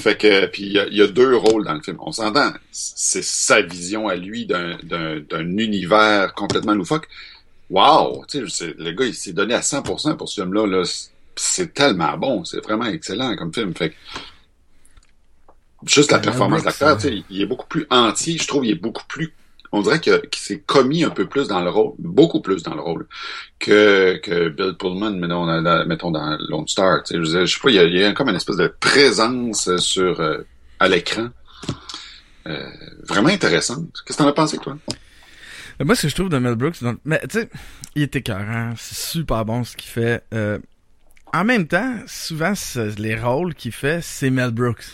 [0.00, 1.98] Fait que, puis il y, a- il y a deux rôles dans le film.
[2.00, 7.06] On s'entend, c'est sa vision à lui d'un d'un- d'un univers complètement loufoque.
[7.70, 8.24] Wow!
[8.28, 10.66] Tu sais, c'est- le gars, il s'est donné à 100% pour ce film-là.
[10.66, 10.82] Là.
[11.36, 12.44] C'est tellement bon.
[12.44, 13.74] C'est vraiment excellent comme film.
[13.76, 13.94] Fait que,
[15.88, 16.98] juste la Ouais, performance de l'acteur,
[17.30, 18.38] il est beaucoup plus entier.
[18.38, 19.32] Je trouve il est beaucoup plus...
[19.72, 22.74] On dirait que- qu'il s'est commis un peu plus dans le rôle, beaucoup plus dans
[22.74, 23.06] le rôle,
[23.58, 27.02] que, que Bill Pullman, mettons, dans, la- mettons, dans Lone Star.
[27.02, 28.56] Tu sais, je, je sais pas, il y, a, il y a comme une espèce
[28.56, 30.38] de présence euh, sur euh,
[30.78, 31.28] à l'écran.
[32.46, 32.64] Euh,
[33.08, 33.88] vraiment intéressante.
[34.06, 34.78] Qu'est-ce que t'en as pensé, toi?
[35.78, 37.50] Mais Moi, ce que je trouve de Mel Brooks, donc- mais tu sais,
[37.96, 40.22] il est écœurant, c'est super bon ce qu'il fait.
[40.32, 40.58] Euh,
[41.34, 42.52] en même temps, souvent,
[42.98, 44.84] les rôles qu'il fait, c'est Mel Brooks.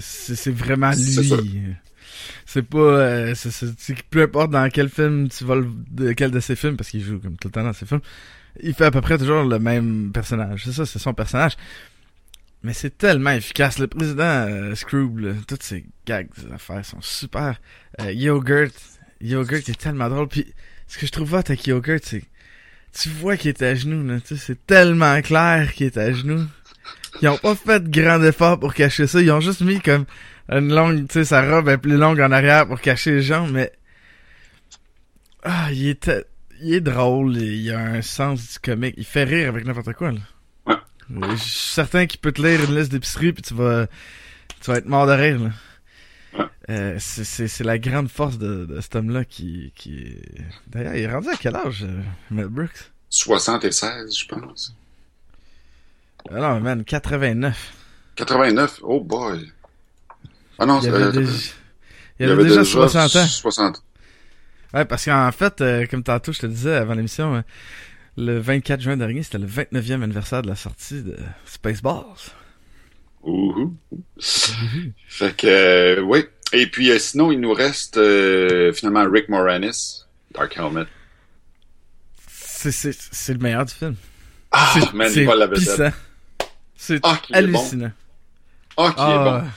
[0.00, 1.14] C'est- vraiment lui.
[2.46, 2.78] C'est pas...
[2.78, 5.54] euh, c'est- c'est- c'est que peu importe dans quel film tu vas...
[5.56, 7.86] le- de quel de ses films, parce qu'il joue comme tout le temps dans ses
[7.86, 8.00] films,
[8.62, 10.64] il fait à peu près toujours le même personnage.
[10.64, 11.52] C'est ça, c'est son personnage.
[12.64, 13.78] Mais c'est tellement efficace.
[13.78, 17.60] Le président euh, Scrooge, là, toutes ses gags, ses affaires sont super.
[18.00, 18.72] Euh, Yogurt,
[19.20, 20.26] Yogurt est tellement drôle.
[20.28, 20.46] Puis
[20.88, 22.24] ce que je trouve hot avec Yogurt, c'est
[22.98, 24.04] tu vois qu'il est à genoux.
[24.04, 26.44] Là, tu sais, c'est tellement clair qu'il est à genoux.
[27.22, 29.20] Ils ont pas fait de grand effort pour cacher ça.
[29.20, 30.04] Ils ont juste mis comme
[30.48, 33.50] une longue, tu sais, sa robe est plus longue en arrière pour cacher les jambes,
[33.52, 33.72] mais
[35.42, 36.10] ah, il est,
[36.60, 37.36] il est drôle.
[37.38, 38.94] et Il a un sens du comique.
[38.96, 40.12] Il fait rire avec n'importe quoi.
[40.12, 40.20] Là.
[41.10, 41.30] Ouais.
[41.30, 43.86] Je suis certain qu'il peut te lire une liste d'épicerie puis tu vas,
[44.60, 45.38] tu vas être mort de rire.
[45.38, 45.50] Là.
[46.38, 46.44] Ouais.
[46.70, 50.16] Euh, c'est la grande force de, de cet homme-là qui, qui...
[50.66, 52.90] D'ailleurs, il est rendu à quel âge, euh, Mel Brooks?
[53.08, 54.74] 76, je pense.
[56.30, 57.72] Ah non, man, 89.
[58.16, 59.50] 89, oh boy.
[60.58, 61.32] Ah non, Il c'est- avait, euh, déjà,
[62.20, 63.26] il avait déjà 60 ans.
[63.26, 63.82] 60.
[64.74, 67.40] Ouais, parce qu'en fait, euh, comme tantôt je te disais avant l'émission, euh,
[68.16, 72.04] le 24 juin dernier, c'était le 29e anniversaire de la sortie de Spaceballs.
[73.22, 73.74] Ouhou.
[75.08, 76.24] Fait que, euh, oui.
[76.52, 77.94] Et puis, euh, sinon, il nous reste
[78.74, 80.04] finalement Rick Moranis,
[80.34, 80.86] Dark Helmet.
[82.26, 83.94] C'est, le meilleur du film.
[84.50, 85.94] Ah, man, il vole la vedette.
[86.80, 87.34] C'est Ah, bon.
[87.34, 87.90] hallucinant.
[88.76, 89.48] Ah, qui est Ah, bon.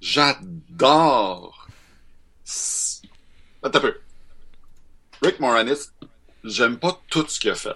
[0.00, 1.68] J'adore.
[2.46, 3.00] S-
[3.62, 3.94] Attends un peu.
[5.22, 5.88] Rick Moranis,
[6.44, 7.70] j'aime pas tout ce qu'il a fait.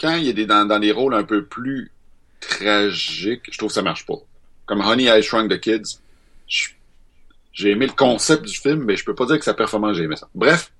[0.00, 1.92] Quand il est des- dans, dans des rôles un peu plus
[2.40, 4.14] tragiques, je trouve que ça marche pas.
[4.64, 5.98] Comme Honey, I Shrunk the Kids,
[6.48, 6.70] je-
[7.52, 10.04] j'ai aimé le concept du film, mais je peux pas dire que sa performance, j'ai
[10.04, 10.28] aimé ça.
[10.34, 10.72] Bref,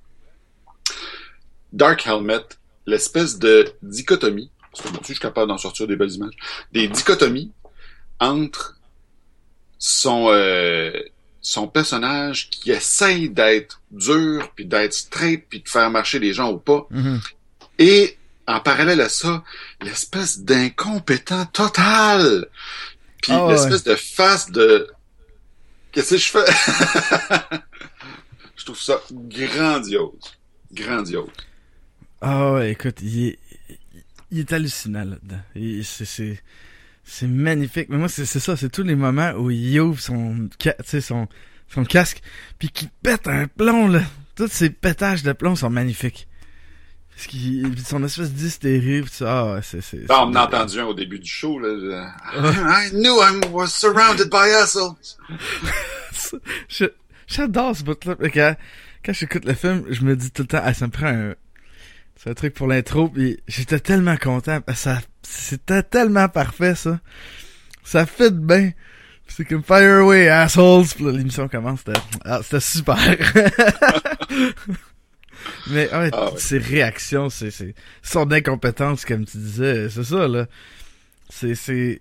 [1.72, 2.44] Dark Helmet,
[2.86, 4.50] l'espèce de dichotomie,
[4.82, 6.34] parce que je suis capable d'en sortir des belles images,
[6.72, 7.52] des dichotomies
[8.20, 8.76] entre
[9.78, 10.92] son euh,
[11.40, 16.50] son personnage qui essaye d'être dur puis d'être straight puis de faire marcher les gens
[16.52, 17.20] ou pas mhm.
[17.78, 19.42] et en parallèle à ça
[19.82, 22.46] l'espèce d'incompétent total.
[23.22, 23.52] Puis Ah ouais.
[23.52, 24.88] l'espèce de face de
[25.92, 27.58] qu'est-ce que je fais?
[28.56, 30.38] Je trouve ça grandiose.
[30.72, 31.28] Grandiose.
[32.20, 33.38] Ah ouais, écoute, il est,
[34.34, 35.40] il est hallucinant là-dedans.
[37.04, 37.88] C'est, magnifique.
[37.88, 40.48] Mais moi, c'est, ça, c'est tous les moments où il ouvre son,
[41.00, 41.28] son,
[41.68, 42.20] son casque,
[42.58, 44.02] puis qu'il pète un plomb, là.
[44.34, 46.26] Tous ces pétages de plomb sont magnifiques.
[47.14, 50.06] Parce qu'il, son espèce d'hystérie, pis ça, ah ouais, c'est, c'est...
[50.08, 53.68] Ah, on en a entendu un au début du show là I knew I was
[53.68, 54.96] surrounded by assholes
[57.28, 58.16] J'adore ce bout-là.
[58.34, 58.56] Quand,
[59.04, 61.34] quand j'écoute le film, je me dis tout le temps, ah, ça me prend un,
[62.24, 64.60] c'est un truc pour l'intro, puis j'étais tellement content.
[64.74, 66.98] Ça, c'était tellement parfait, ça.
[67.84, 68.70] Ça fit bien.
[69.28, 70.86] C'est comme Fire Away, assholes.
[71.00, 71.80] L'émission commence.
[71.84, 72.96] C'était, ah, c'était super.
[75.66, 76.38] Mais ouais, Ah ouais.
[76.38, 80.46] ses réactions, c'est, c'est son incompétence, comme tu disais, c'est ça, là.
[81.28, 82.00] C'est, c'est...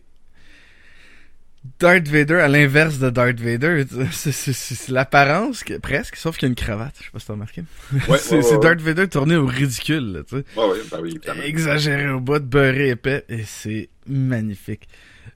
[1.79, 3.85] Darth Vader à l'inverse de Darth Vader.
[4.11, 6.95] C'est- l'apparence, que- presque, sauf qu'il y a une cravate.
[6.99, 7.61] Je sais pas si t'as remarqué.
[7.91, 10.45] Ouais, c'est ouais, c'est ouais, Darth Vader tourné au ridicule, là, tu sais.
[10.59, 11.19] Ouais, ouais, ben oui.
[11.45, 14.87] Exagéré au bout, beurré épais, et c'est magnifique.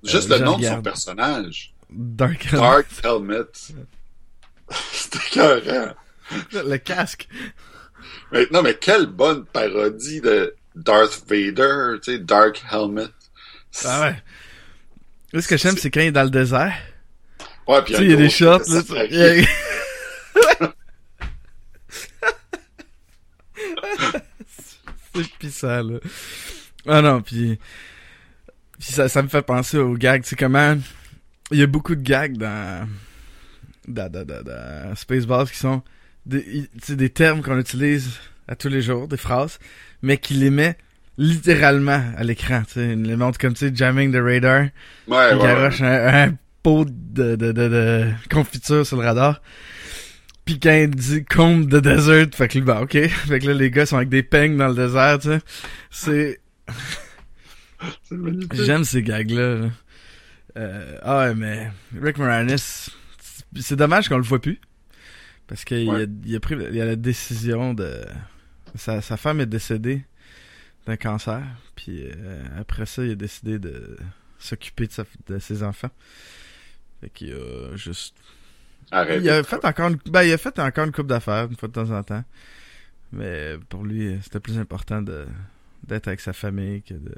[0.04, 1.74] Juste Euh, le nom de son personnage.
[1.90, 3.44] Dark, Dark Helmet.
[4.92, 5.94] C'était écœurant.
[6.54, 7.28] le casque.
[8.34, 13.08] Mais, non, mais quelle bonne parodie de Darth Vader, tu sais, Dark Helmet.
[13.86, 14.16] Ah ouais.
[15.34, 16.74] Là, ce que j'aime, c'est quand il est dans le désert.
[17.68, 18.82] Ouais, puis Tu sais, il y a des shots, là.
[25.16, 26.00] c'est pissant, là.
[26.88, 27.60] Ah non, puis...
[28.80, 30.22] Puis ça, ça me fait penser aux gags.
[30.24, 30.78] Tu sais comment...
[31.52, 32.88] Il y a beaucoup de gags dans...
[33.88, 35.82] Dans, dans, dans, dans Spaceballs qui sont
[36.26, 39.60] des termes qu'on utilise à tous les jours, des phrases,
[40.02, 40.78] mais qui les met
[41.18, 42.62] littéralement à l'écran.
[42.68, 44.62] Tu sais, il les montre comme, tu sais, jamming the radar.
[44.62, 44.72] Ouais,
[45.08, 45.40] Il ouais, ouais.
[45.40, 49.42] garoche un, un pot de, de, de, de confiture sur le radar.
[50.46, 52.92] Puis quand il dit combe de desert, fait que lui, bah ok.
[53.10, 55.40] Fait que là, les gars sont avec des peignes dans le désert, tu sais.
[55.92, 56.40] C'est...
[58.54, 59.56] J'aime ces gags-là.
[59.56, 59.70] là.
[60.58, 62.92] Euh, ah ouais, mais Rick Moranis, c'est-
[63.62, 64.60] c'est dommage qu'on le voit plus.
[65.48, 66.04] Parce qu'il Ouais.
[66.04, 67.92] a, il a pris il a la décision de...
[68.76, 70.04] Sa, sa femme est décédée
[70.88, 71.44] d'un cancer.
[71.76, 73.98] Puis euh, après ça, il a décidé de
[74.40, 75.90] s'occuper de, sa- de ses enfants.
[77.02, 78.16] Fait qu'il a juste...
[78.90, 79.22] Arrête.
[79.22, 81.68] Il a fait encore une, ben, il a fait encore une coupe d'affaires, une fois
[81.68, 82.24] de temps en temps.
[83.12, 85.26] Mais pour lui, c'était plus important de
[85.84, 87.14] d'être avec sa famille que de...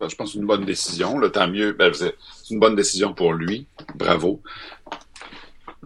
[0.00, 1.18] Ben, Je pense que c'est une bonne décision.
[1.18, 1.72] Là, tant mieux.
[1.72, 2.14] Ben, c'est
[2.50, 3.66] une bonne décision pour lui.
[3.96, 4.42] Bravo.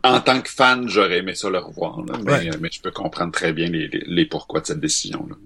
[0.05, 2.01] En tant que fan, j'aurais aimé ça le revoir.
[2.05, 2.49] là, mais, Ouais.
[2.55, 5.27] euh, mais je peux comprendre très bien les, les, les pourquoi de cette décision.
[5.29, 5.37] Là.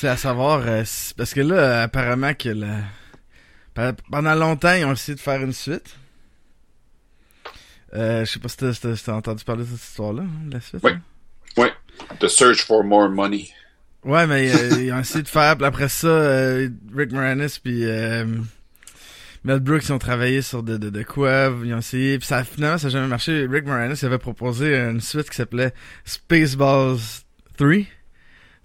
[0.00, 0.82] C'est à savoir, euh,
[1.18, 3.92] parce que là, apparemment que la...
[4.10, 5.94] pendant longtemps, ils ont essayé de faire une suite.
[7.92, 10.60] Euh, je sais pas si t'as- si entendu parler de cette histoire-là, hein, de la
[10.62, 10.80] suite.
[10.82, 10.92] Oui.
[10.92, 11.02] hein?
[11.58, 11.70] Ouais.
[12.18, 13.50] The Search for More Money.
[14.02, 17.84] Ouais, mais euh, ils ont essayé de faire, puis après ça, euh, Rick Moranis puis
[17.84, 18.24] euh,
[19.44, 22.42] Mel Brooks ils ont travaillé sur de, de, de quoi, ils ont essayé, puis ça
[22.42, 23.46] finalement ça n'a jamais marché.
[23.50, 25.74] Rick Moranis avait proposé une suite qui s'appelait
[26.06, 26.96] Spaceballs
[27.58, 27.68] 3,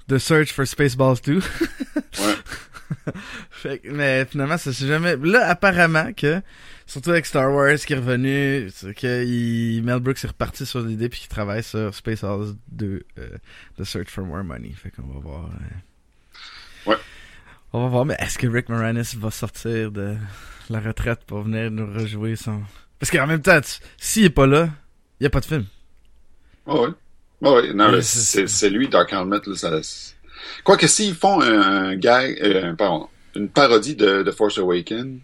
[0.07, 1.41] The Search for Spaceballs 2.
[2.19, 2.35] Ouais.
[3.49, 5.15] Fait mais finalement, ça s'est jamais.
[5.17, 6.41] Là, apparemment que,
[6.85, 9.81] surtout avec Star Wars qui est revenu, c'est que il...
[9.83, 13.27] Mel Brooks est reparti sur l'idée puis qu'il travaille sur Space Wars 2, euh,
[13.79, 14.71] The Search for More Money.
[14.75, 15.45] Fait qu'on va voir.
[15.45, 16.97] euh, Ouais.
[17.73, 20.15] On va voir, mais est-ce que Rick Moranis va sortir de
[20.69, 22.61] la retraite pour venir nous rejouer son.
[22.99, 24.69] Parce qu'en même temps, tu- s'il est pas là,
[25.19, 25.65] il y a pas de film.
[26.67, 26.89] Ah ouais.
[27.45, 27.73] Ah ouais.
[27.73, 29.39] Non, c'est- lui, Dark Helmet.
[29.45, 29.79] Là, ça,
[30.63, 35.19] Quoique s'ils font un, un gag, euh, pardon, une parodie de, de Force Awakens,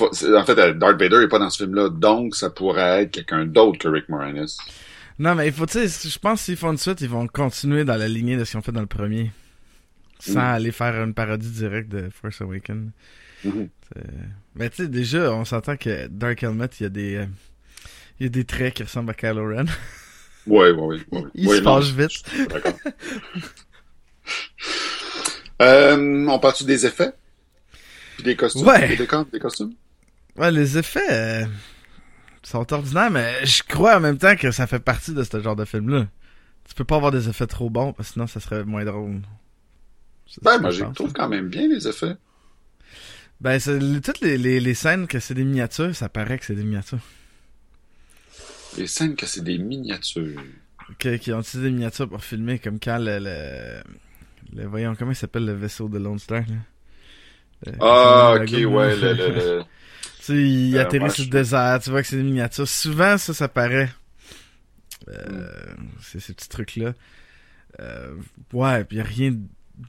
[0.00, 3.44] en fait, euh, Darth Vader est pas dans ce film-là, donc ça pourrait être quelqu'un
[3.44, 4.56] d'autre que Rick Moranis.
[5.18, 7.26] Non, mais il faut, tu sais, je pense que s'ils font une suite, ils vont
[7.28, 9.30] continuer dans la lignée de ce qu'ils ont fait dans le premier.
[10.18, 10.54] Sans Mm.
[10.54, 12.90] aller faire une parodie directe de Force Awakens.
[13.44, 13.68] Mhm.
[13.92, 14.02] C'est-
[14.54, 17.14] Mais tu sais, déjà, on s'entend que Dark Helmet, il y a des...
[17.16, 17.26] euh,
[18.22, 19.64] Il y a des traits qui ressemblent à Kylo Ren.
[20.46, 21.00] Ouais, ouais, ouais.
[21.10, 21.24] ouais.
[21.34, 22.22] Il Ouais, se non, vite.
[22.50, 22.78] D'accord.
[25.60, 27.12] euh, on parle-tu des effets?
[28.14, 28.64] Puis des costumes?
[28.64, 28.86] Ouais.
[28.86, 29.74] Des décors, des costumes?
[30.36, 31.46] Ouais, les effets euh,
[32.44, 35.56] sont ordinaires, mais je crois en même temps que ça fait partie de ce genre
[35.56, 36.06] de film-là.
[36.68, 39.20] Tu peux pas avoir des effets trop bons, parce que sinon ça serait moins drôle.
[40.42, 42.14] Ben, moi, je trouve quand même bien les effets.
[43.40, 43.58] Ben,
[44.00, 47.00] toutes les, les, les scènes que c'est des miniatures, ça paraît que c'est des miniatures.
[48.78, 50.40] Les scènes que c'est des miniatures.
[50.98, 53.18] Que- qui ont utilisé des miniatures pour filmer, comme quand le...
[53.18, 53.82] le,
[54.54, 56.54] le- voyons, comment il s'appelle le vaisseau de Lone Star, là?
[57.66, 59.12] Le- Ah, ok, ouais, là.
[59.12, 59.62] le,
[60.18, 62.22] Tu sais, il Euh, atterrit ouais, sur le je- désert, tu vois que c'est des
[62.22, 62.68] miniatures.
[62.68, 63.90] Souvent, ça, ça paraît.
[65.08, 65.88] Euh, Mm.
[66.00, 66.94] C'est ces petits trucs-là.
[67.80, 68.14] Euh,
[68.52, 69.40] ouais, puis y a rien de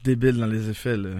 [0.02, 1.10] débile dans les effets, là.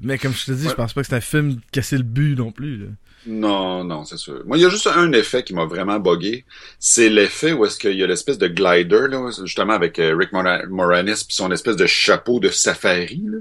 [0.00, 0.70] Mais comme je te dis, Ouais.
[0.70, 2.86] je pense pas que c'est un film qui cassait le but non plus, là.
[3.26, 4.42] Non, non, c'est sûr.
[4.46, 6.44] Moi, il y a juste un effet qui m'a vraiment buggé.
[6.78, 10.32] C'est l'effet où est-ce qu'il y a l'espèce de glider, là, justement avec euh, Rick
[10.32, 13.38] Mora- Moranis puis son espèce de chapeau de safari, là.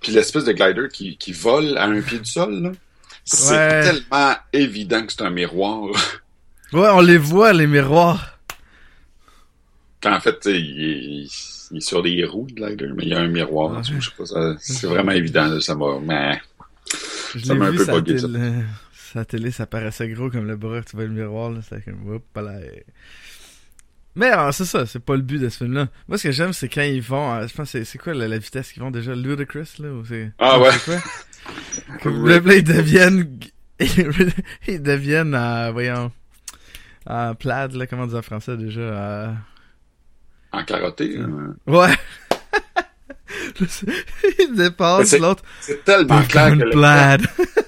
[0.00, 2.72] Puis l'espèce de glider qui, qui vole à un pied du sol, là.
[3.24, 3.82] C'est Ouais.
[3.82, 5.88] tellement évident que c'est un miroir.
[6.72, 8.38] Ouais, on les voit, les miroirs.
[10.00, 11.28] Qu'en fait, il est,
[11.72, 13.72] il est sur des roues, le glider, mais il y a un miroir.
[13.78, 13.82] Ouais.
[13.98, 16.38] Je sais pas, ça- c'est vraiment évident, ça m'a...
[17.44, 18.28] Ça m'a un peu bugué, ça.
[19.16, 21.60] Sur la télé, ça paraissait gros comme le bras, tu vois le miroir, là.
[21.62, 22.58] C'était comme, Oups, là.
[24.14, 25.88] Mais alors, c'est ça, c'est pas le but de ce film-là.
[26.06, 28.28] Moi, ce que j'aime, c'est quand ils vont, euh, je pense, c'est c'est quoi la,
[28.28, 29.14] la vitesse qu'ils vont déjà?
[29.14, 29.88] Ludicrous, là?
[29.88, 30.02] Ou
[30.38, 30.70] Ah ou ouais.
[30.72, 31.00] c'est quoi?
[32.02, 33.38] Comme, là, ils deviennent
[34.68, 36.12] ils, deviennent, euh, voyons,
[37.06, 38.80] en plaid, là, comment dire en français déjà?
[38.80, 39.32] euh,
[40.52, 41.18] En carotté.
[41.66, 41.94] Ouais.
[44.40, 45.42] il dépasse l'autre.
[45.60, 47.65] C'est tellement clair que.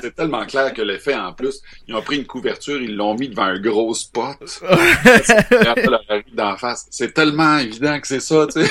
[0.00, 3.28] C'est tellement clair que l'effet, en plus, ils ont pris une couverture, ils l'ont mis
[3.28, 4.36] devant un gros spot.
[6.34, 6.86] D'en face.
[6.90, 8.70] C'est tellement évident que c'est ça, tu sais.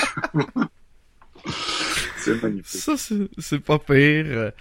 [2.18, 2.80] c'est magnifique.
[2.80, 2.94] Ça,
[3.38, 4.52] c'est pas pire.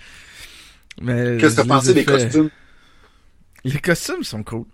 [1.01, 2.49] Mais Qu'est-ce que t'as pensé des costumes?
[3.63, 4.65] Les costumes sont cool.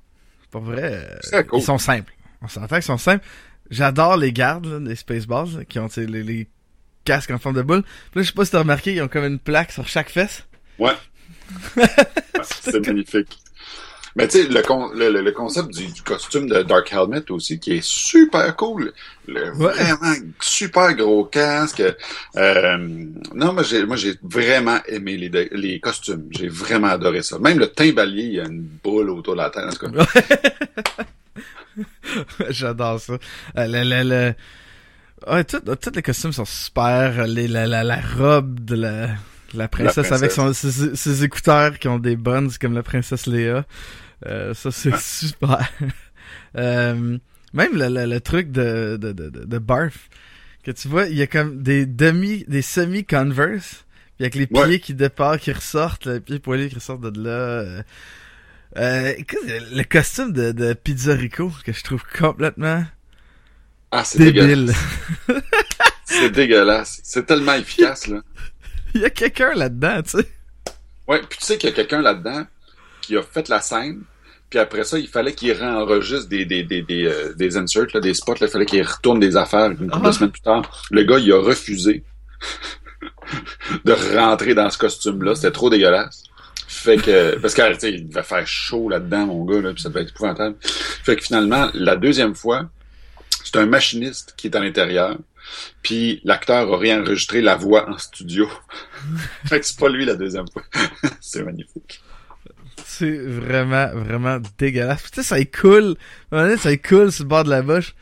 [0.51, 1.59] Pour vrai, euh, cool.
[1.59, 2.13] ils sont simples.
[2.41, 3.25] On s'entend qu'ils sont simples.
[3.69, 6.47] J'adore les gardes, là, les Spaceballs, là, qui ont les, les
[7.03, 7.83] casques en forme de boule.
[7.83, 10.09] Puis là, je sais pas si t'as remarqué, ils ont comme une plaque sur chaque
[10.09, 10.45] fesse.
[10.77, 10.93] Ouais.
[12.43, 13.37] C'est magnifique.
[14.17, 17.59] Mais tu sais, le, con- le, le- concept du, du costume de Dark Helmet aussi,
[17.59, 18.93] qui est super cool.
[19.27, 19.73] Le Ouais.
[19.73, 21.83] Vraiment super gros casque.
[22.37, 22.77] Euh,
[23.33, 26.27] non, moi j'ai moi j'ai vraiment aimé les, les costumes.
[26.31, 27.39] J'ai vraiment adoré ça.
[27.39, 29.65] Même le timbalier, il y a une boule autour de la tête.
[29.65, 30.05] En tout cas.
[32.49, 33.13] J'adore ça.
[33.57, 34.33] Euh, le.
[35.29, 35.59] Ouais, tous
[35.93, 37.25] les costumes sont super.
[37.27, 39.07] Les, la, la, la robe de la,
[39.53, 40.11] la princesse, princesse.
[40.11, 43.65] avec son, ses, ses écouteurs qui ont des buns comme la princesse Léa.
[44.25, 45.69] Euh, ça, c'est super.
[46.57, 47.17] Euh,
[47.53, 50.09] même le, le, le truc de, de, de, de, Barf,
[50.63, 53.85] que tu vois, il y a comme des demi, des semi-converse,
[54.17, 54.79] puis avec les pieds Ouais.
[54.79, 57.29] qui départent, qui ressortent, les pieds poilés qui ressortent de là.
[57.29, 57.83] euh,
[58.77, 62.83] euh, écoute, le costume de, de Pizzarico, que je trouve complètement
[63.91, 64.73] Ah, débile.
[66.05, 66.99] C'est dégueulasse.
[67.03, 68.21] C'est tellement efficace, là.
[68.99, 70.27] Il y a quelqu'un là-dedans, tu sais.
[71.07, 72.45] Ouais, puis tu sais qu'il y a quelqu'un là-dedans
[73.01, 74.01] qui a fait la scène,
[74.49, 77.99] puis après ça, il fallait qu'il réenregistre des, des, des, des, euh, des inserts, là,
[77.99, 80.07] des spots, là, il fallait qu'il retourne des affaires une couple Ah.
[80.07, 80.85] de semaines plus tard.
[80.89, 82.03] Le gars, il a refusé
[83.85, 86.23] de rentrer dans ce costume-là, c'était trop dégueulasse.
[86.67, 89.81] Fait que, parce que, tu sais, il devait faire chaud là-dedans, mon gars, là, puis
[89.81, 90.55] ça devait être épouvantable.
[90.61, 92.69] Fait que finalement, la deuxième fois,
[93.43, 95.17] c'est un machiniste qui est à l'intérieur,
[95.81, 98.49] puis l'acteur a réenregistré la voix en studio.
[99.45, 100.63] fait que c'est pas lui la deuxième fois.
[101.21, 102.01] c'est magnifique.
[102.85, 105.03] C'est vraiment, vraiment dégueulasse.
[105.13, 105.95] Sais, ça est cool.
[106.31, 107.95] Ça est cool sur le bord de la bouche.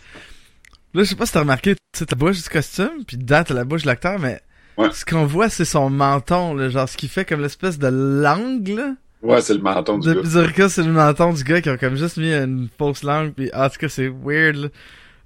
[0.94, 3.44] Là, je sais pas si t'as remarqué, tu sais, ta bouche du costume, puis dedans,
[3.44, 4.42] t'as la bouche de l'acteur, mais
[4.78, 4.90] Ouais.
[4.92, 8.68] ce qu'on voit, c'est son menton, là, genre ce qui fait comme l'espèce de langue,
[8.70, 8.96] là.
[9.22, 10.70] Ouais, c'est le menton du De gars.
[10.70, 13.68] C'est le menton du gars qui a comme juste mis une fausse langue, puis ah,
[13.68, 14.68] en tout cas, c'est weird, là.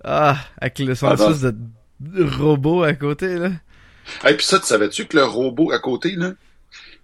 [0.04, 1.56] Ah, avec le son de
[2.04, 3.52] robot à côté, là.
[4.28, 6.32] Et puis ça, tu savais-tu que le robot à côté, là,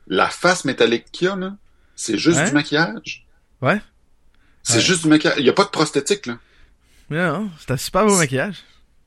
[0.07, 1.55] la face métallique qu'il y a, là,
[1.95, 2.47] c'est juste Hein?
[2.47, 3.25] du maquillage?
[3.61, 3.81] Ouais.
[4.63, 4.81] C'est Ouais.
[4.81, 5.35] juste du maquillage.
[5.37, 6.37] Il n'y a pas de prosthétique, là.
[7.09, 8.57] Non, c'est un super beau maquillage.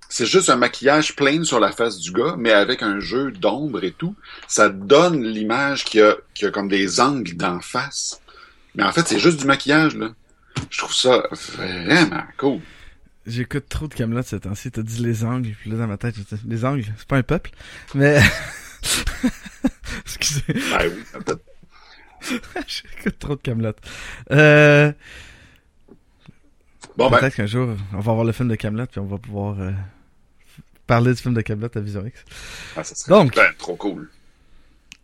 [0.09, 3.83] C'est juste un maquillage plein sur la face du gars, mais avec un jeu d'ombre
[3.83, 4.15] et tout.
[4.47, 8.21] Ça donne l'image qu'il y a, qu'il y a comme des angles d'en face.
[8.77, 10.11] Mais en fait, c'est juste du maquillage, là.
[10.71, 11.27] Je trouve ça
[11.57, 12.61] vraiment cool.
[13.27, 14.71] J'écoute trop de Camelot ces temps-ci.
[14.71, 16.15] T'as dit les angles, puis là dans ma tête,
[16.47, 17.51] les angles, c'est pas un peuple,
[17.95, 18.21] mais
[20.05, 21.05] excusez, Ben oui,
[22.67, 23.73] j'écoute trop de Camelot.
[24.31, 24.93] Euh,
[26.97, 29.19] Bon, ben, peut-être qu'un jour, on va voir le film de Camelot, puis on va
[29.19, 29.71] pouvoir euh,
[30.87, 32.25] parler du film de Camelot à Vision X.
[32.77, 33.35] ah, ça serait Donc.
[33.37, 34.09] ben, trop cool.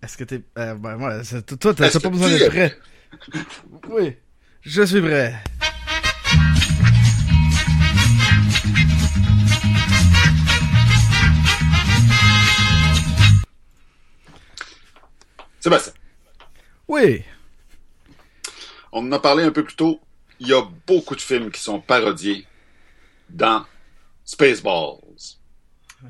[0.02, 1.20] Est-ce que t'es, euh, ben moi,
[1.60, 2.78] toi, t'as pas besoin d'être prêt?
[3.90, 4.16] Oui,
[4.62, 5.34] je suis prêt.
[15.62, 15.92] Sébastien,
[16.88, 17.22] Oui.
[18.90, 20.00] on en a parlé un peu plus tôt.
[20.40, 22.46] Il y a beaucoup de films qui sont parodiés
[23.30, 23.64] dans
[24.24, 24.98] Spaceballs.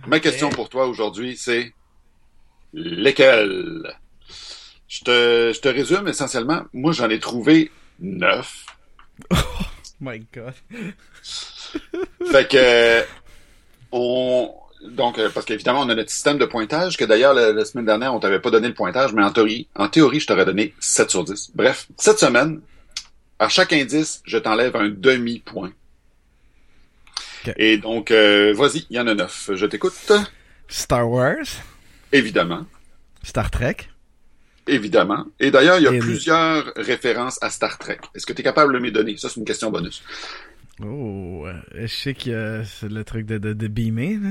[0.07, 1.75] Ma question pour toi aujourd'hui, c'est
[2.73, 3.95] lesquels?
[4.89, 6.63] Je te, je te résume essentiellement.
[6.73, 8.65] Moi, j'en ai trouvé neuf.
[10.01, 10.55] My God.
[12.31, 13.05] Fait que
[13.93, 14.55] on
[14.91, 17.85] donc euh, parce qu'évidemment on a notre système de pointage que d'ailleurs la, la semaine
[17.87, 20.75] dernière on t'avait pas donné le pointage mais en théorie en théorie je t'aurais donné
[20.81, 21.53] 7 sur 10.
[21.55, 22.61] Bref, cette semaine
[23.39, 25.73] à chaque indice, je t'enlève un demi-point.
[27.57, 29.51] Et donc euh, vas-y, il y en a neuf.
[29.53, 30.13] Je t'écoute.
[30.69, 31.37] Star Wars,
[32.13, 32.67] Évidemment.
[33.23, 33.77] Star Trek,
[34.69, 35.25] Évidemment.
[35.41, 37.99] Et d'ailleurs, il y a Et- plusieurs références à Star Trek.
[38.15, 39.17] Est-ce que tu es capable de me les donner?
[39.17, 40.05] Ça, c'est une question bonus.
[40.85, 44.31] Oh, euh, je sais qu'il y a c'est le truc de, de, de beamer, là.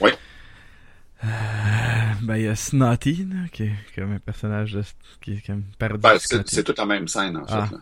[0.00, 0.10] Oui.
[1.24, 1.28] Euh,
[2.22, 4.82] ben, il y a Snotty, là, qui est comme un personnage de,
[5.20, 7.66] qui est comme parodie Ben, c'est toute la même scène, en Ah.
[7.66, 7.74] fait.
[7.74, 7.80] là.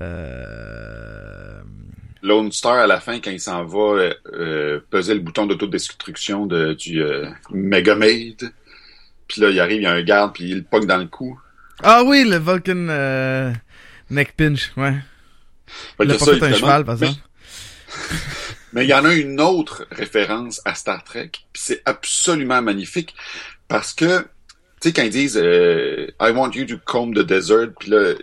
[0.00, 1.60] Euh...
[2.22, 6.46] Lone Star, à la fin, quand il s'en va euh, euh, peser le bouton d'autodestruction
[6.46, 8.52] de, du euh, Megamade,
[9.28, 11.06] puis là, il arrive, il y a un garde, puis il le pogne dans le
[11.06, 11.38] cou.
[11.82, 13.52] Ah oui, le Vulcan euh,
[14.10, 14.96] neck pinch, ouais.
[16.02, 17.20] Il a pas ça, fait un cheval, par exemple.
[18.72, 23.14] Mais il y en a une autre référence à Star Trek, puis c'est absolument magnifique
[23.66, 24.20] parce que,
[24.80, 28.14] tu sais, quand ils disent euh, I want you to comb the desert, puis là,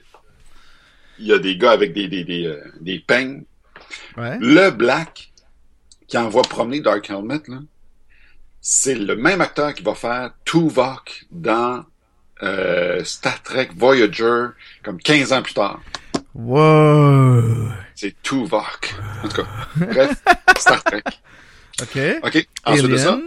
[1.19, 3.43] il y a des gars avec des, des, des, euh, des peignes.
[4.17, 4.37] Ouais.
[4.39, 5.31] Le Black
[6.07, 7.59] qui envoie promener Dark Helmet, là,
[8.61, 11.85] c'est le même acteur qui va faire Tuvok dans
[12.43, 14.47] euh, Star Trek Voyager,
[14.83, 15.81] comme 15 ans plus tard.
[16.33, 17.69] Wow.
[17.95, 18.93] C'est Tuvok.
[19.23, 20.21] En tout cas, bref,
[20.57, 21.01] Star Trek.
[21.81, 21.97] OK.
[22.23, 23.17] OK, ensuite de ça,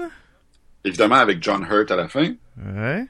[0.85, 2.35] évidemment avec John Hurt à la fin.
[2.57, 3.07] Ouais.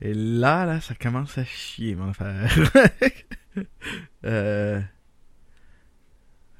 [0.00, 2.50] Et là, là, ça commence à chier, mon frère.
[4.24, 4.80] euh...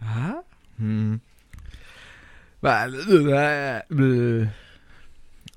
[0.05, 0.43] Ah?
[0.79, 1.17] Hmm.
[2.63, 4.47] Bah, le-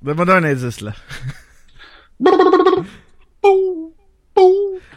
[0.02, 0.94] Donne-moi donc un indice, là.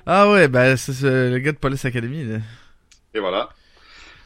[0.07, 2.39] Ah ouais, ben, c'est ce- le gars de Police Academy, là.
[3.15, 3.49] Et voilà.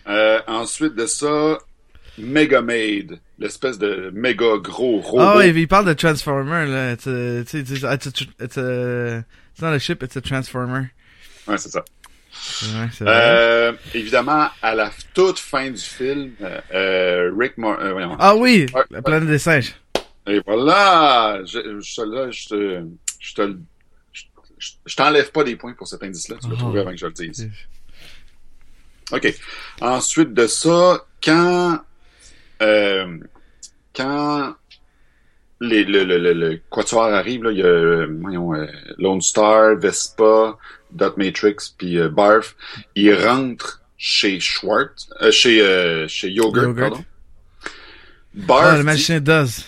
[0.08, 1.58] Euh, ensuite de ça,
[2.18, 5.20] Mega Maid, l'espèce de méga gros robot.
[5.22, 6.92] Ah ouais, il parle de Transformer, là.
[6.92, 9.18] It's a- it's a, it's a,
[9.52, 10.90] it's not a ship, it's a Transformer.
[11.46, 11.84] Ouais, c'est ça.
[12.62, 12.88] Ouais.
[13.02, 18.08] Euh, évidemment, à la toute fin du film, euh, euh, Rick Mor euh.
[18.18, 19.74] Ah oui, Ouais, la planète des singes.
[20.26, 21.40] Et voilà!
[21.44, 22.84] Je, je, là, je te,
[23.20, 23.56] je te,
[24.12, 24.22] je,
[24.58, 26.36] je- je t'enlève pas des points pour cet indice-là.
[26.40, 26.58] Tu l'as Oh.
[26.58, 27.50] trouvé avant que je le dise.
[29.12, 29.34] OK.
[29.80, 31.80] Ensuite de ça, quand,
[32.62, 33.18] euh,
[33.94, 34.54] quand
[35.60, 38.66] les, le, le, le, le Quatuor arrive, là, il y a, euh, voyons, euh,
[38.98, 40.56] Lone Star, Vespa,
[40.90, 42.56] Dot Matrix, puis euh, Barf,
[42.96, 46.90] ils rentrent chez Schwartz, euh, chez, euh, chez Yogurt, Yogurt.
[46.90, 47.04] pardon.
[48.34, 49.66] Barf Ah, le dit- Does.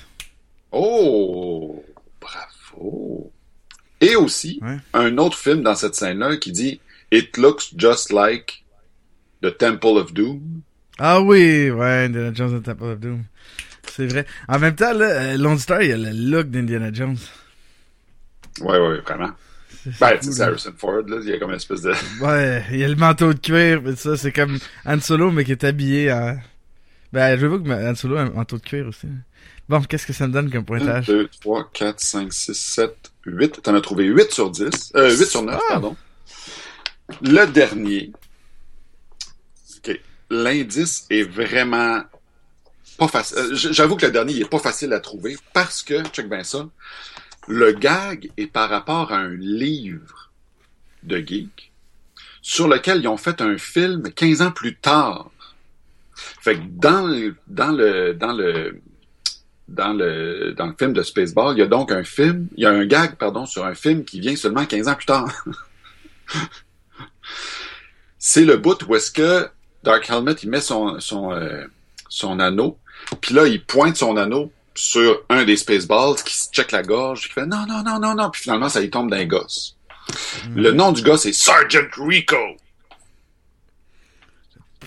[0.73, 1.85] Oh,
[2.21, 3.31] bravo.
[4.01, 4.79] Et aussi, Ouais.
[4.95, 6.81] un autre film dans cette scène-là qui dit
[7.13, 8.64] It looks just like
[9.45, 10.41] the Temple of Doom.
[10.99, 13.25] Ah oui, ouais, Indiana Jones the Temple of Doom.
[13.91, 14.27] C'est vrai.
[14.49, 17.17] En même temps, là, euh, Lone Star, il a le look d'Indiana Jones.
[18.61, 19.31] Ouais, ouais, vraiment.
[20.01, 20.41] Ben, c'est.
[20.41, 21.93] Harrison Ford, là, il y a comme une espèce de...
[22.23, 25.45] Ouais, il y a le manteau de cuir, mais ça, c'est comme Han Solo, mais
[25.45, 26.39] qui est habillé en...
[27.13, 29.09] Ben, je veux que Han Solo a un manteau de cuir aussi.
[29.69, 31.07] Bon, qu'est-ce que ça me donne comme 1, pointage?
[31.07, 33.63] 2, 3, 4, 5, 6, 7, 8.
[33.63, 34.93] T'en as trouvé 8 sur 10.
[34.97, 35.61] Euh, 8 sur 9, Ah.
[35.69, 35.97] pardon.
[37.23, 38.11] Le dernier.
[40.31, 42.03] L'indice est vraiment
[42.99, 43.39] pas facile.
[43.39, 46.45] Euh, J'avoue que le dernier, il est pas facile à trouver parce que, check bien
[46.45, 46.69] ça,
[47.49, 50.31] le gag est par rapport à un livre
[51.03, 51.73] de geek
[52.41, 55.31] sur lequel ils ont fait un film 15 ans plus tard.
[56.15, 58.81] Fait que dans le, dans le, dans le,
[59.69, 62.67] dans le, dans le film de Spaceball, il y a donc un film, il y
[62.67, 65.45] a un gag, pardon, sur un film qui vient seulement 15 ans plus tard.
[68.19, 69.49] C'est le bout où est-ce que
[69.85, 71.67] Dark Helmet, il met son, son, euh,
[72.09, 72.79] son anneau,
[73.21, 77.29] puis là, il pointe son anneau sur un des Spaceballs qui se check la gorge,
[77.29, 79.77] qui fait non, non, non, non, non, puis finalement, ça lui tombe d'un gosse.
[80.55, 82.37] Le nom du gars, c'est Sergeant Rico.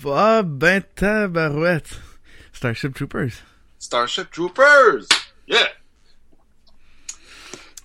[0.04, 1.90] Ah, ben tabarouette.
[2.52, 3.32] Starship Troopers.
[3.78, 5.06] Starship Troopers!
[5.46, 5.68] Yeah!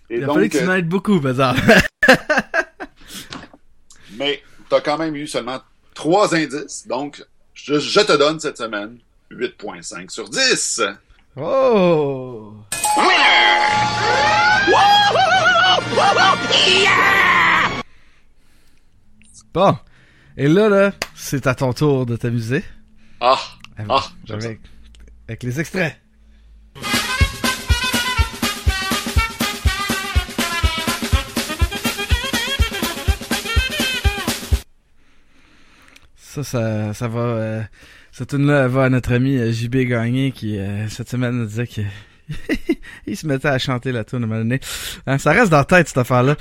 [0.10, 1.56] Et Il a fallu que tu euh, m'aides beaucoup, bazar.
[4.18, 5.62] Mais t'as quand même eu seulement
[5.94, 8.98] trois indices, donc je, je te donne cette semaine
[9.32, 10.82] 8.5 sur 10.
[11.38, 12.54] oh!
[19.54, 19.78] Bon.
[20.36, 22.64] Et là, là, c'est à ton tour de t'amuser.
[23.22, 23.38] Ah!
[23.78, 24.60] Avec, Ah, avec,
[25.28, 25.96] avec les extraits.
[36.34, 37.20] Ça, ça, ça va.
[37.20, 37.62] Euh,
[38.12, 41.68] cette tune-là va à notre ami euh, JB Gagné qui, euh, cette semaine, nous disait
[41.68, 41.86] qu'il
[43.06, 44.60] il se mettait à chanter la tune à un moment donné.
[45.06, 46.36] Hein, ça reste dans la tête, cette affaire-là.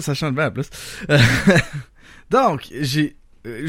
[0.00, 0.68] Ça chante bien, en plus.
[1.10, 1.18] Euh,
[2.30, 3.14] Donc, j'ai...
[3.46, 3.68] euh,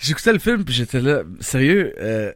[0.00, 2.32] J'écoutais le film puis j'étais là, sérieux, euh,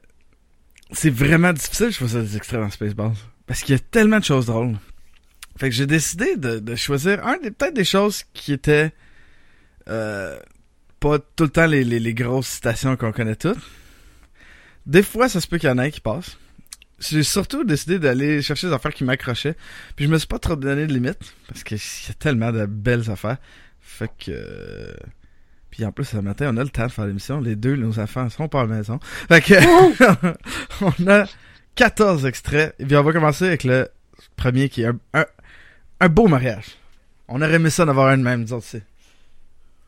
[0.93, 3.15] c'est vraiment difficile, je faisais des extraits dans Spaceballs.
[3.47, 4.77] Parce qu'il y a tellement de choses drôles.
[5.59, 8.93] Fait que j'ai décidé de, de choisir un des peut-être des choses qui étaient
[9.89, 10.39] euh,
[11.01, 13.59] pas tout le temps les, les, grosses citations qu'on connaît toutes.
[14.87, 16.39] Des fois, ça se peut qu'il y en ait qui passent.
[16.99, 19.57] J'ai surtout décidé d'aller chercher des affaires qui m'accrochaient.
[19.97, 21.19] Puis je me suis pas trop donné de limite.
[21.49, 23.37] Parce qu'il y a tellement de belles affaires.
[23.81, 24.31] Fait que...
[24.31, 24.95] euh,
[25.71, 27.41] Puis en plus, ce matin, on a le temps de faire l'émission.
[27.41, 28.99] Les deux, nos enfants sont pas à la maison.
[29.29, 29.55] Fait que...
[30.81, 31.27] on a
[31.75, 32.75] 14 extraits.
[32.79, 33.89] Et puis on va commencer avec le
[34.37, 35.27] premier qui est un,
[36.01, 36.77] un, beau mariage.
[37.29, 38.81] On aurait aimé ça d'avoir un même, disons aussi.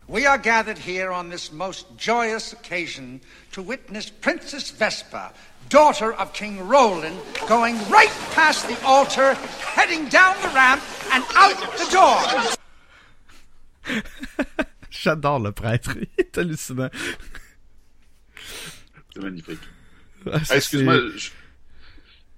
[0.09, 3.21] We are gathered here on this most joyous occasion
[3.53, 5.33] to witness Princess Vespa,
[5.69, 9.35] daughter of King Roland, going right past the altar,
[9.75, 10.83] heading down the ramp
[11.13, 12.23] and out the door.
[14.91, 15.91] J'adore le prêtre.
[15.97, 16.91] Il est hallucinant.
[19.13, 19.61] C'est magnifique.
[20.33, 21.31] Ah, Hey, Excuse-moi, je,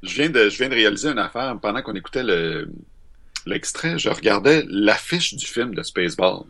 [0.02, 1.56] je viens de, je viens de réaliser une affaire.
[1.60, 2.68] Pendant qu'on écoutait le,
[3.46, 6.44] l'extrait, je regardais l'affiche du film de Spaceballs.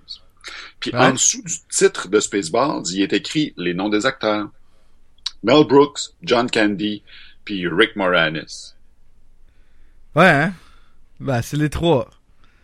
[0.80, 0.98] Puis Ouais.
[0.98, 4.48] en dessous du titre de Spaceballs, il est écrit les noms des acteurs.
[5.42, 7.02] Mel Brooks, John Candy,
[7.44, 8.74] puis Rick Moranis.
[10.14, 10.52] Ouais, hein?
[11.18, 12.08] Ben, c'est les trois.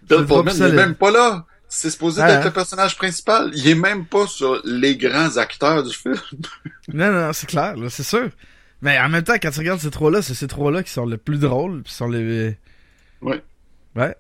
[0.09, 0.75] Bill Pullman, pas il est solide.
[0.75, 1.47] même pas là.
[1.69, 2.45] C'est supposé Ouais, être hein?
[2.45, 3.51] le personnage principal.
[3.55, 6.17] Il est même pas sur les grands acteurs du film.
[6.93, 8.31] Non, non, c'est clair, c'est sûr.
[8.81, 11.17] Mais en même temps, quand tu regardes ces trois-là, c'est ces trois-là qui sont les
[11.17, 12.57] plus drôles, puis sont les...
[13.21, 13.43] Ouais.
[13.97, 14.15] Ouais.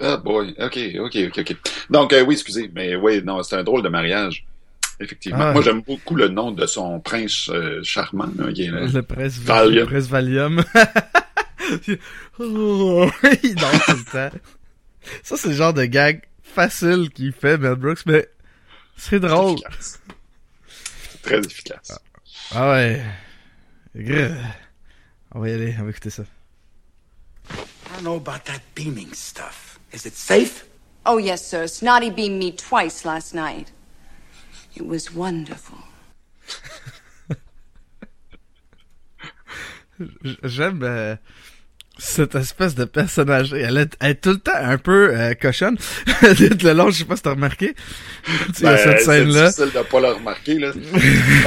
[0.00, 1.56] Ah boy, ok, ok, ok, ok.
[1.90, 4.44] Donc euh, oui, excusez, mais oui, non, c'est un drôle de mariage.
[5.00, 5.40] Effectivement.
[5.40, 5.52] Ah.
[5.52, 8.28] Moi, j'aime beaucoup le nom de son prince euh, charmant.
[8.36, 9.74] Là, qui est, Le presse Valium.
[9.74, 10.64] le presse Valium.
[12.38, 13.10] oh,
[13.42, 14.36] il danse tout le temps.
[15.22, 18.28] Ça, c'est le genre de gag facile qu'il fait, Mel Brooks, mais
[18.96, 19.54] c'est drôle.
[19.58, 20.00] efficace.
[21.22, 21.98] Très efficace.
[22.52, 23.02] Ah ouais.
[23.96, 24.36] Grrr.
[25.32, 26.22] On va y aller, on va écouter ça.
[27.50, 27.56] I
[27.96, 29.73] don't know about that beaming stuff.
[29.94, 30.68] Is it safe?
[31.06, 31.68] Oh, yes, sir.
[31.68, 33.70] Snotty beamed me twice last night.
[34.74, 35.78] It was wonderful.
[40.24, 41.16] J- J'aime euh,
[41.96, 43.52] cette espèce de personnage.
[43.52, 45.76] Elle est, elle est tout le temps un peu euh, cochonne.
[46.22, 47.74] le long, je sais pas si t'as remarqué.
[48.54, 49.46] tu Ben, cette c'est scène-là.
[49.50, 50.72] difficile de pas le remarquer, là.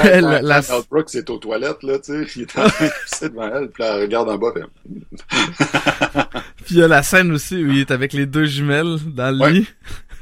[0.04, 2.86] La- Quand, la- quand Brooks est aux toilettes, là, tu sais, il est en train
[2.88, 4.64] de devant elle, puis elle regarde en bas, fait,
[6.66, 9.32] Puis il y a la scène aussi où il est avec les deux jumelles dans
[9.32, 9.52] le Ouais.
[9.52, 9.68] lit.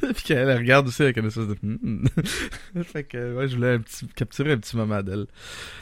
[0.14, 1.56] Puis qu'elle elle regarde aussi avec une espèce de...
[1.62, 2.06] Hmm.
[2.84, 5.28] fait que, ouais, je voulais un petit, capturer un petit moment d'elle.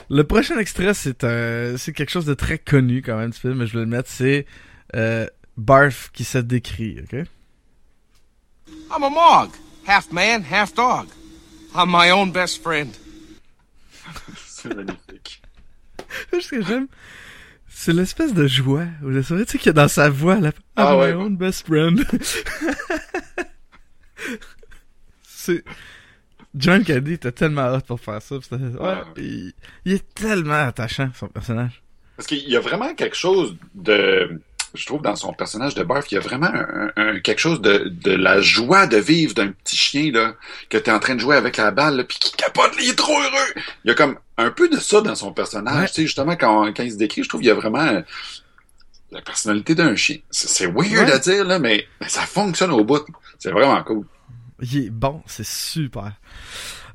[0.09, 3.55] Le prochain extrait, c'est un, c'est quelque chose de très connu quand même du film,
[3.55, 4.45] mais je voulais le mettre, c'est
[4.95, 7.25] euh, Barf qui se décrit, ok?
[8.91, 9.49] I'm a Mog.
[9.87, 11.07] Half man, half dog.
[11.75, 12.91] I'm my own best friend.
[14.37, 15.41] c'est magnifique.
[16.31, 16.87] Ce que j'aime,
[17.67, 20.39] c'est l'espèce de joie ou de sourire, tu sais, qu'il y a dans sa voix,
[20.39, 20.51] là.
[20.75, 21.13] Ah Ah, my ouais.
[21.13, 22.05] own best friend.
[25.23, 25.63] c'est...
[26.55, 28.35] John Candy était tellement hot pour faire ça.
[28.35, 28.41] Ouais,
[28.79, 29.03] Ah.
[29.17, 29.53] il...
[29.85, 31.81] il est tellement attachant, son personnage.
[32.15, 34.39] Parce qu'il y a vraiment quelque chose de,
[34.75, 37.59] je trouve, dans son personnage de Barf, il y a vraiment un, un- quelque chose
[37.59, 40.35] de, de la joie de vivre d'un petit chien, là,
[40.69, 43.19] que t'es en train de jouer avec la balle, puis qui capote, il est trop
[43.19, 43.53] heureux!
[43.83, 45.87] Il y a comme un peu de ça dans son personnage, Ouais.
[45.87, 48.03] tu sais, justement, quand, quand il se décrit, je trouve qu'il y a vraiment
[49.13, 50.17] la personnalité d'un chien.
[50.31, 51.11] C'est weird Ouais.
[51.11, 53.05] à dire, là, mais, mais ça fonctionne au bout.
[53.39, 54.05] C'est vraiment cool.
[54.61, 56.13] Il est bon, c'est super.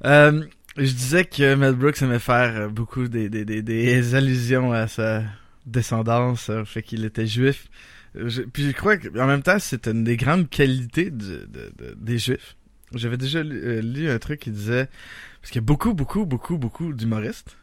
[0.05, 0.45] Euh,
[0.77, 4.87] je disais que Mel Brooks aimait faire euh, beaucoup des, des, des, des allusions à
[4.89, 5.23] sa
[5.67, 7.67] descendance, euh, fait qu'il était juif.
[8.15, 12.19] Je- puis je crois qu'en même temps, c'est une des grandes qualités de- de- des
[12.19, 12.57] juifs.
[12.95, 14.89] J'avais déjà lu, euh, lu un truc qui disait...
[15.41, 17.57] Parce qu'il y a beaucoup, beaucoup, beaucoup, beaucoup d'humoristes,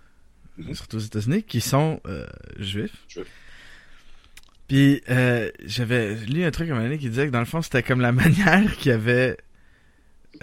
[0.74, 2.26] surtout aux États-Unis, qui sont euh,
[2.60, 2.96] juifs.
[3.10, 3.26] Juifs.
[4.68, 7.46] Puis euh, j'avais lu un truc à un moment donné qui disait que dans le
[7.46, 9.38] fond, c'était comme la manière qu'il y avait...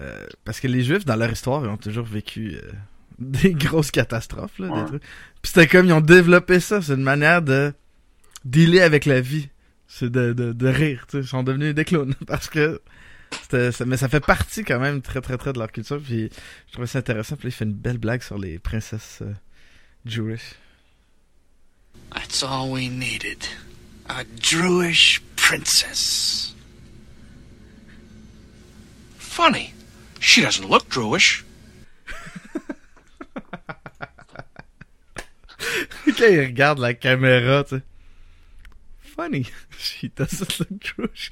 [0.00, 2.70] euh, parce que les Juifs, dans leur histoire, ils ont toujours vécu euh,
[3.18, 4.58] des grosses catastrophes.
[4.58, 5.02] Là, des trucs.
[5.02, 6.80] Puis c'était comme, ils ont développé ça.
[6.80, 7.72] C'est une manière de
[8.44, 9.48] dealer avec la vie.
[9.88, 11.04] C'est de, de, de rire.
[11.08, 11.24] tu sais.
[11.24, 12.14] Ils sont devenus des clowns.
[12.26, 12.80] Parce que...
[13.42, 16.00] c'était- ça- mais ça fait partie quand même très très très de leur culture.
[16.00, 16.30] Puis
[16.68, 17.34] je trouvais ça intéressant.
[17.36, 19.32] Puis là, il fait une belle blague sur les princesses euh,
[20.06, 20.54] Jewish.
[22.14, 23.44] That's all we needed.
[24.08, 26.54] A Druish princess.
[29.18, 29.72] Funny.
[30.20, 31.44] She doesn't look Jewish.
[36.04, 37.82] Quand il regarde la caméra, tu sais.
[39.16, 39.46] Funny.
[39.78, 41.30] She doesn't look Jewish.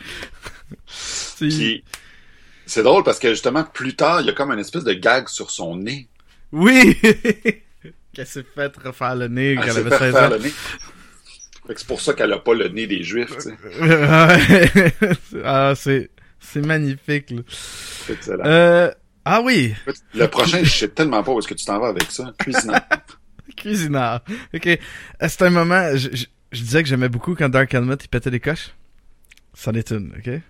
[0.86, 1.84] C'est- Puis,
[2.66, 5.28] c'est drôle parce que, justement, plus tard, il y a comme une espèce de gag
[5.28, 6.08] sur son nez.
[6.52, 6.96] Oui!
[8.12, 10.30] Qu'elle s'est fait refaire le nez quand Elle elle s'est avait fait 16 refaire ans.
[10.30, 10.52] le nez.
[11.70, 13.56] Fait que c'est pour ça qu'elle a pas le nez des Juifs, tu sais.
[13.80, 14.92] Ouais.
[15.44, 16.10] ah, c'est,
[16.40, 17.42] c'est magnifique, là.
[17.48, 18.44] C'est excellent.
[18.44, 18.90] Euh,
[19.24, 19.76] ah oui!
[20.12, 22.32] Le prochain, je sais tellement pas où est-ce que tu t'en vas avec ça.
[22.40, 22.80] Cuisinant.
[23.56, 24.22] Cuisinard.
[24.52, 24.66] Ok.
[24.66, 24.76] Euh,
[25.28, 28.32] C'est un moment, je, je, je disais que j'aimais beaucoup quand Dark Helmet, il pétait
[28.32, 28.72] des coches.
[29.54, 30.40] C'en est une, ok?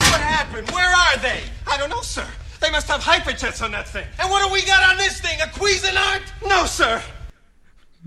[0.00, 0.70] What happened?
[0.70, 1.42] Where are they?
[1.70, 2.24] I don't know, sir.
[2.62, 4.06] They must have hyperjets on that thing.
[4.18, 5.38] And what do we got on this thing?
[5.42, 6.22] A Cuisinart?
[6.48, 7.02] No, sir.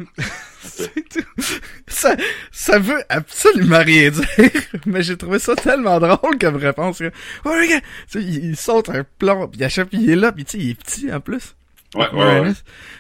[0.64, 1.44] C'est tout.
[1.88, 2.16] Ça,
[2.52, 4.28] ça veut absolument rien dire,
[4.86, 7.00] mais j'ai trouvé ça tellement drôle comme réponse.
[7.00, 7.12] que,
[7.46, 7.84] Oh, regarde!
[8.12, 10.46] Tu sais, il, il saute un plomb, puis il achète, puis il est là, puis
[10.46, 11.56] tu sais, il est petit en plus.
[11.96, 12.52] Ouais, ouais, ouais.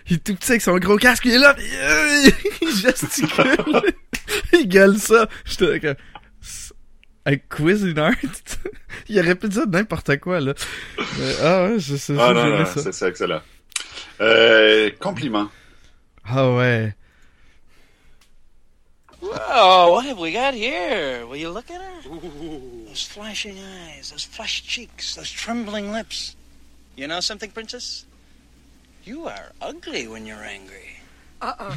[0.08, 2.30] Il est tout petit avec son gros casque, il est là, pis euh,
[2.64, 3.56] il gesticule.
[4.54, 5.30] il gueule ça.
[5.45, 5.95] J'étais comme...
[7.26, 8.14] Un quiz in art?
[9.08, 10.54] il aurait pu dire n'importe quoi, là.
[10.97, 12.91] Mais, ah ouais, je sais, Ah non, non, ça.
[12.91, 13.41] c'est excellent.
[14.22, 15.50] Euh, compliment.
[16.26, 16.93] Ah ouais.
[19.22, 21.26] Whoa, what have we got here?
[21.28, 22.01] Will you look at her?
[22.88, 26.36] Those flashing eyes, those flushed cheeks, those trembling lips.
[26.95, 28.05] You know something, Princess?
[29.03, 30.99] You are ugly when you're angry.
[31.41, 31.76] Uh-oh.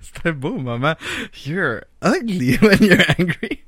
[0.00, 0.96] C'était un beau moment.
[1.44, 3.64] You're ugly when you're angry.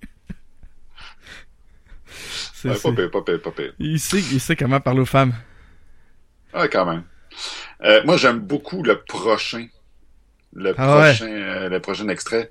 [2.53, 3.73] C'est- Ouais, pas c'est- pire, pas pire, pas pire.
[3.79, 5.33] il sait, il sait comment parler aux femmes.
[6.53, 7.05] Ah, quand même.
[7.85, 9.67] Euh, moi, j'aime beaucoup le prochain.
[10.53, 11.15] Le Ah ouais.
[11.15, 12.51] prochain, euh, le prochain extrait.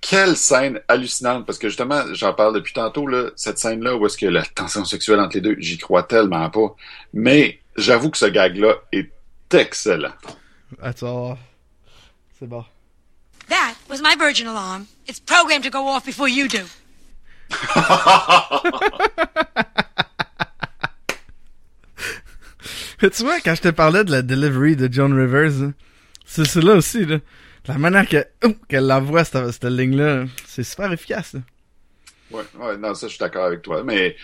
[0.00, 4.16] Quelle scène hallucinante, parce que justement, j'en parle depuis tantôt, là, cette scène-là, où est-ce
[4.16, 6.74] que la tension sexuelle entre les deux, j'y crois tellement pas.
[7.12, 9.10] Mais j'avoue que ce gag-là est
[9.52, 10.12] excellent.
[10.82, 11.38] Attends.
[12.38, 12.64] C'est bon.
[13.48, 14.86] That was my Virgin alarm.
[15.08, 16.58] It's programmed to go off before you do.
[23.10, 25.74] tu vois, quand je te parlais de la delivery de John Rivers, hein,
[26.24, 27.18] c'est là aussi, là.
[27.66, 31.40] La manière qu'elle l'envoie, cette, cette ligne-là, c'est super efficace, là.
[32.30, 33.82] Ouais, ouais, non, ça, je suis d'accord avec toi.
[33.84, 34.16] Mais,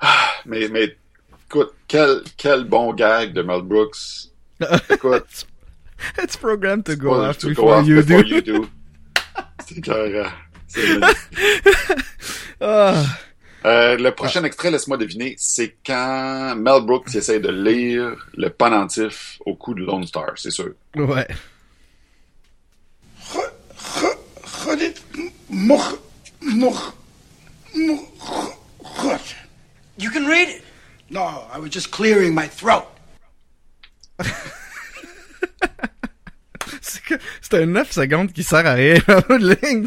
[0.00, 0.96] ah, mais, mais,
[1.46, 4.30] écoute, quel, quel bon gag de Mel Brooks.
[4.90, 5.46] Écoute,
[6.18, 8.28] It's programmed to go off to go before off you before do.
[8.28, 8.68] you do.
[9.64, 10.32] C'est clair.
[10.68, 11.68] C'est magnifique.
[12.60, 13.04] Ah,
[13.64, 19.38] Euh, le prochain extrait, laisse-moi deviner, c'est quand Mel Brooks essaie de lire le pendentif
[19.46, 20.72] au coup de Lone Star, c'est sûr.
[20.96, 21.26] ouais.
[29.96, 30.62] You can read it?
[31.10, 32.86] No, I was just clearing my throat.
[36.80, 38.96] C'est un 9 secondes qui sert à rien
[39.28, 39.86] en ligne.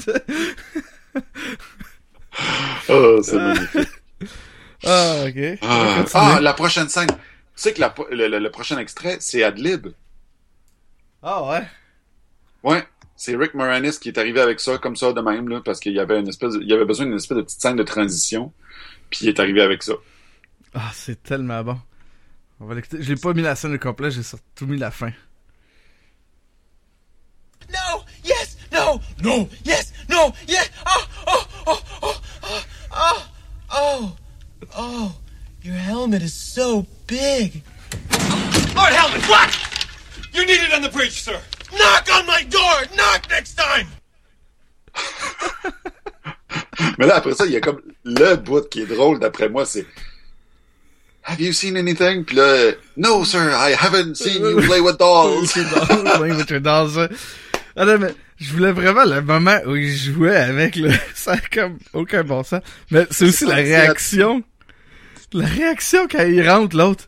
[2.90, 3.90] Oh, c'est magnifique.
[4.86, 5.60] Ah, ok.
[5.62, 7.08] Ah, ah, la prochaine scène.
[7.08, 7.16] Tu
[7.56, 9.88] sais que la- le, le- le prochain extrait, c'est Adlib.
[11.24, 11.64] Ah, ouais.
[12.64, 12.84] Ouais.
[13.16, 15.94] C'est Rick Moranis qui est arrivé avec ça, comme ça, de même, là, parce qu'il
[15.94, 17.84] y avait une espèce, de- il y avait besoin d'une espèce de petite scène de
[17.84, 18.52] transition.
[19.10, 19.94] Puis il est arrivé avec ça.
[20.74, 21.80] Ah, c'est tellement bon.
[22.60, 22.98] On va l'écouter.
[23.02, 25.12] J'ai pas mis la scène au complet, j'ai surtout mis la fin.
[27.70, 30.70] No, yes, no, no, yes, no, yes.
[30.86, 31.02] Oh,
[33.76, 34.16] oh,
[34.76, 35.16] oh.
[35.62, 37.64] Your helmet is so big.
[38.76, 39.50] Lord Helmet, what?
[40.34, 41.40] You need it on the bridge, sir.
[41.74, 42.86] Knock on my door.
[42.96, 43.88] Knock next time.
[46.98, 49.66] Mais là, après ça, il y a comme le bout qui est drôle, d'après moi,
[49.66, 49.86] c'est
[51.24, 52.24] Have you seen anything?
[52.24, 55.48] Puis là, No, sir, I haven't seen you play with dolls.
[55.52, 57.10] C'est drôle, ouais, mais tu es dans ça.
[57.76, 60.92] Ah non, mais je voulais vraiment le moment où il jouait avec le...
[61.16, 62.62] Ça a comme aucun bon sens.
[62.92, 64.44] Mais c'est aussi la réaction.
[65.34, 67.08] La réaction quand il rentre, l'autre.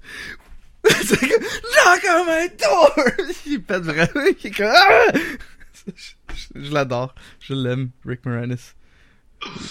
[1.04, 1.44] c'est comme...
[1.44, 2.96] Knock on my door!
[3.46, 4.26] Il pète vraiment.
[4.42, 4.72] Il est comme...
[4.74, 5.12] Ah!
[5.86, 7.14] Je, je l'adore.
[7.40, 8.74] Je l'aime, Rick Moranis.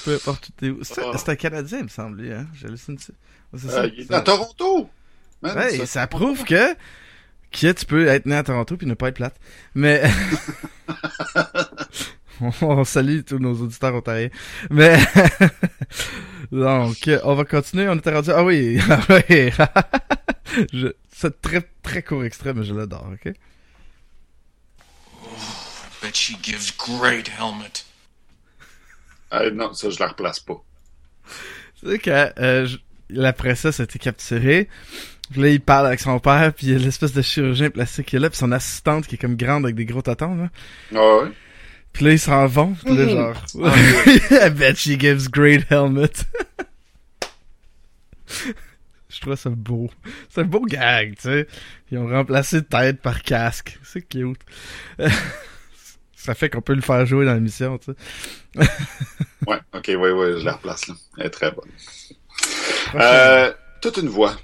[0.05, 0.79] Peu importe où t'es où.
[0.83, 2.47] C'est c'est un Canadien, il me semble, lui, hein.
[2.55, 3.13] J'hallucine ça.
[3.81, 4.89] Euh, il est à Toronto.
[5.43, 6.75] Man, Ouais, ça- ça prouve que
[7.53, 9.37] que tu peux être né à Toronto puis ne pas être plate.
[9.75, 10.03] Mais
[12.61, 14.31] on, salue tous nos auditeurs ontariens.
[14.71, 14.99] Mais
[16.53, 17.89] donc on va continuer.
[17.89, 18.31] On était rendu.
[18.31, 19.51] Ah oui, ah oui.
[20.73, 20.89] Je...
[21.11, 23.09] C'est très très court extrait, mais je l'adore.
[23.13, 23.33] Ok?
[26.03, 27.85] Bet she gives great helmet.
[29.31, 30.63] Ah, non, ça, je la replace pas.
[31.81, 32.77] Tu sais que euh, je-
[33.09, 34.69] la princesse a été capturée.
[35.31, 38.07] Puis là, il parle avec son père, puis il y a l'espèce de chirurgien plastique
[38.07, 40.49] qui est là, puis son assistante qui est comme grande avec des gros tatons, là.
[40.95, 41.31] Ah ouais?
[41.93, 42.75] Puis là, ils s'en vont.
[42.75, 43.35] Puis là, genre...
[44.31, 46.13] I bet she gives great helmet.
[49.09, 49.89] Je trouve ça beau.
[50.29, 51.47] C'est un beau gag, tu sais.
[51.91, 53.79] Ils ont remplacé tête par casque.
[53.83, 54.41] C'est cute.
[56.15, 58.69] ça fait qu'on peut le faire jouer dans l'émission, tu sais.
[59.47, 60.95] Ouais, ok, ouais, ouais, je la replace, là.
[61.17, 61.71] Elle est très bonne.
[62.95, 64.37] Euh, toute une voix.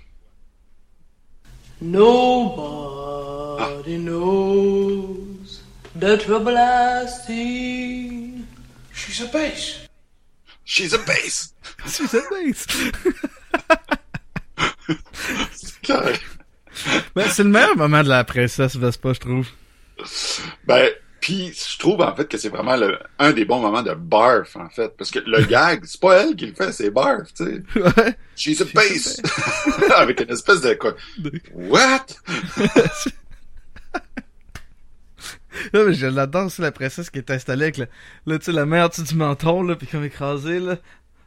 [1.82, 5.62] Nobody knows
[5.96, 8.44] the trouble I see.
[8.92, 9.88] She's a bass.
[10.62, 11.52] She's a bass.
[11.86, 12.66] She's a bass.
[17.14, 19.46] Ben, c'est le meilleur moment de la princesse Vespa, je trouve.
[20.64, 20.88] Ben,
[21.22, 24.56] puis je trouve en fait que c'est vraiment le, un des bons moments de barf
[24.56, 27.44] en fait, parce que le gag, c'est pas elle qui le fait, c'est barf, tu
[27.44, 27.62] sais.
[27.80, 28.16] Ouais.
[28.36, 29.22] She's a base,
[29.96, 30.94] avec une espèce de quoi.
[31.54, 32.06] What?
[35.72, 37.86] Là, mais je l'adore aussi, la princesse qui est installée avec, le,
[38.26, 40.76] là, tu sais, la mère du menton, là, pis comme écrasée, là,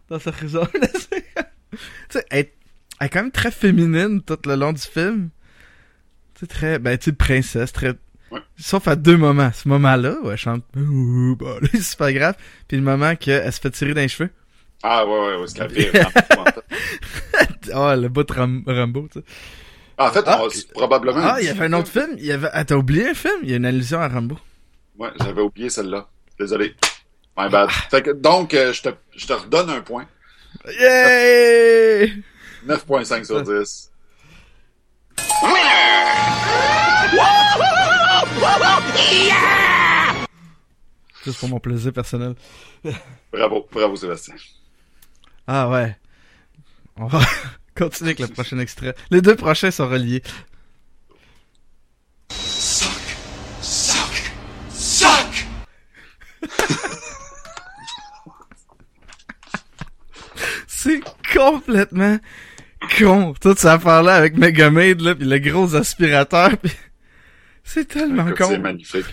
[0.09, 1.77] dans sa comme- tu
[2.09, 2.53] sais, elle, est-
[2.99, 5.29] elle est quand même très féminine tout le long du film.
[6.33, 7.93] Tu sais, très, ben, tu sais, princesse, très...
[8.58, 9.51] Sauf à deux moments.
[9.53, 12.36] Ce moment-là, où elle chante, Ouh, bah, c'est super grave.
[12.68, 14.30] Puis le moment qu'elle se fait tirer dans les cheveux.
[14.84, 17.72] Ah ouais, ouais, ouais, c'est vraiment, en fait.
[17.74, 19.26] Oh, le bout de Ram- Rambo, tu sais.
[19.97, 20.41] En fait, Ah.
[20.43, 21.22] on- probablement.
[21.24, 22.10] Ah, il y avait un autre film.
[22.18, 22.49] Il y avait...
[22.53, 23.39] Ah, t'as oublié un film?
[23.43, 24.38] Il y a une allusion à Rambo.
[24.97, 26.08] Ouais, j'avais oublié celle-là.
[26.39, 26.76] Désolé.
[27.38, 27.70] My bad.
[27.89, 30.06] Fait que, donc, euh, je te, je te redonne un point.
[30.80, 32.14] Yay!
[32.68, 33.91] 9.5 sur 10.
[41.26, 42.36] Juste pour mon plaisir personnel.
[43.32, 44.36] Bravo, bravo Sébastien.
[45.47, 45.97] Ah ouais.
[46.97, 47.19] On va
[47.76, 48.93] continuer avec le prochain extrait.
[49.09, 50.21] Les deux prochains sont reliés.
[52.30, 52.91] Suck!
[53.61, 54.32] Suck!
[54.69, 55.47] Suck!
[60.67, 61.01] C'est
[61.34, 62.19] complètement
[62.99, 63.34] con.
[63.41, 66.71] Toute cette affaire-là avec Megamade, là, pis le gros aspirateur, pis...
[67.66, 68.47] C'est tellement con.
[68.47, 69.05] C'est magnifique.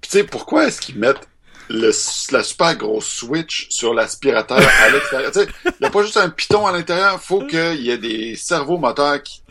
[0.00, 1.28] Puis tu sais, pourquoi est-ce qu'ils mettent
[1.68, 1.92] le,
[2.32, 5.30] la super grosse switch sur l'aspirateur à l'extérieur?
[5.32, 7.98] Tu sais, il n'y a pas juste un piton à l'intérieur, faut qu'il y ait
[7.98, 9.42] des cerveaux moteurs qui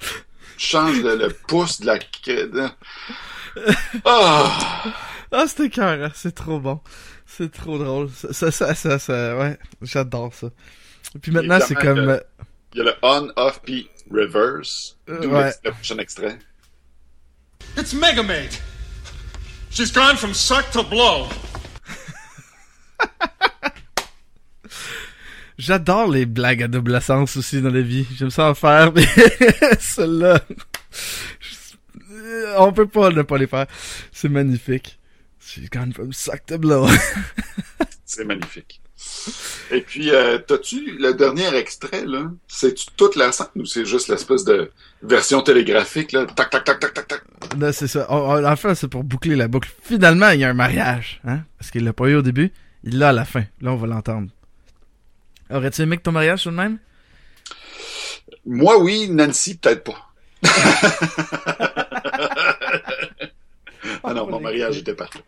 [0.58, 1.98] changent le, le pouce de la...
[4.06, 4.84] Ah!
[5.32, 6.82] Ah, c'était cœur, c'est trop bon.
[7.26, 8.10] C'est trop drôle.
[8.10, 10.48] Ça, ça, ça, ça, ouais, j'adore ça.
[11.16, 12.20] Et puis maintenant, c'est comme...
[12.74, 14.98] Il y a le on, off, puis reverse.
[15.08, 15.54] D'où ouais.
[15.64, 16.38] le prochain extrait.
[17.78, 18.60] It's Megamaid!
[19.70, 21.30] She's gone from suck to blow.
[25.58, 28.06] J'adore les blagues à double sens aussi dans la vie.
[28.18, 29.06] J'aime ça en faire, mais
[29.80, 30.40] celle-là,
[31.42, 33.68] je- on peut pas ne pas les faire.
[34.12, 34.98] C'est magnifique.
[35.40, 36.88] She's gone from suck to blow.
[38.06, 38.82] C'est magnifique.
[39.72, 42.32] Et puis, euh, t'as-tu le dernier extrait, là?
[42.48, 44.72] C'est-tu toute la scène ou c'est juste l'espèce de
[45.04, 46.26] version télégraphique, là?
[46.26, 47.22] Tac, tac, tac, tac, tac, tac.
[47.58, 48.06] Là, c'est ça.
[48.10, 49.70] On, on- en fait, c'est pour boucler la boucle.
[49.84, 51.42] Finalement, il y a un mariage, hein?
[51.58, 52.52] Parce qu'il l'a pas eu au début.
[52.84, 53.44] Il l'a à la fin.
[53.62, 54.30] Là, on va l'entendre.
[55.50, 56.78] Aurais-tu aimé que ton mariage soit le même?
[58.46, 59.10] Moi, oui.
[59.10, 60.06] Nancy, peut-être pas.
[64.04, 65.24] ah non, mon mariage était parfait.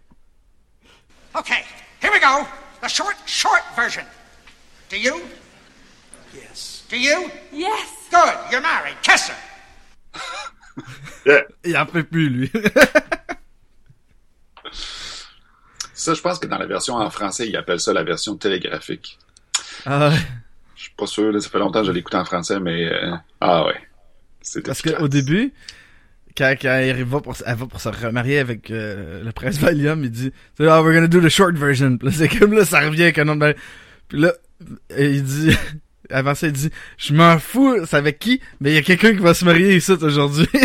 [1.35, 1.63] Okay,
[2.01, 2.45] here we go.
[2.81, 4.05] The short, short version.
[4.89, 5.21] Do you?
[6.33, 6.83] Yes.
[6.89, 7.29] Do you?
[7.51, 7.87] Yes.
[8.09, 8.95] Good, you're married.
[9.03, 9.35] Kiss her.
[11.25, 11.41] Yeah.
[11.63, 12.51] Il en peut plus, lui.
[15.93, 19.19] Ça, je pense que dans la version en français, ils appellent ça la version télégraphique.
[19.85, 20.17] ah ouais.
[20.75, 22.91] Je suis pas sûr, là, ça fait longtemps que je l'écoute en français, mais...
[22.91, 23.79] euh, ah ouais.
[24.65, 25.53] Parce qu'au début,
[26.37, 30.03] quand, quand elle, va pour, elle va pour se remarier avec euh, le prince Valium,
[30.03, 32.81] il dit «Ah, we're gonna do the short version.» Puis là, c'est comme là, ça
[32.81, 33.53] revient avec un.
[34.07, 34.33] Puis là,
[34.97, 35.55] il dit...
[36.09, 38.41] Avant ça, il dit «Je m'en fous, c'est avec qui?
[38.59, 40.47] Mais il y a quelqu'un qui va se marier ici aujourd'hui.»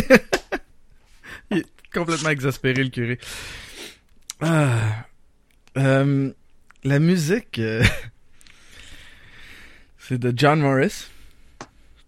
[1.52, 3.18] Il est complètement exaspéré, le curé.
[4.40, 5.06] Ah.
[5.76, 6.32] Euh,
[6.82, 7.60] la musique...
[7.60, 7.84] euh,
[9.98, 11.06] c'est de John Morris.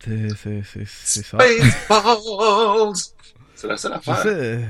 [0.04, 0.28] C'est
[1.24, 1.38] ça.
[1.38, 2.92] Spaceballs!
[3.58, 4.14] C'est la seule affaire.
[4.14, 4.64] J'essaie, euh,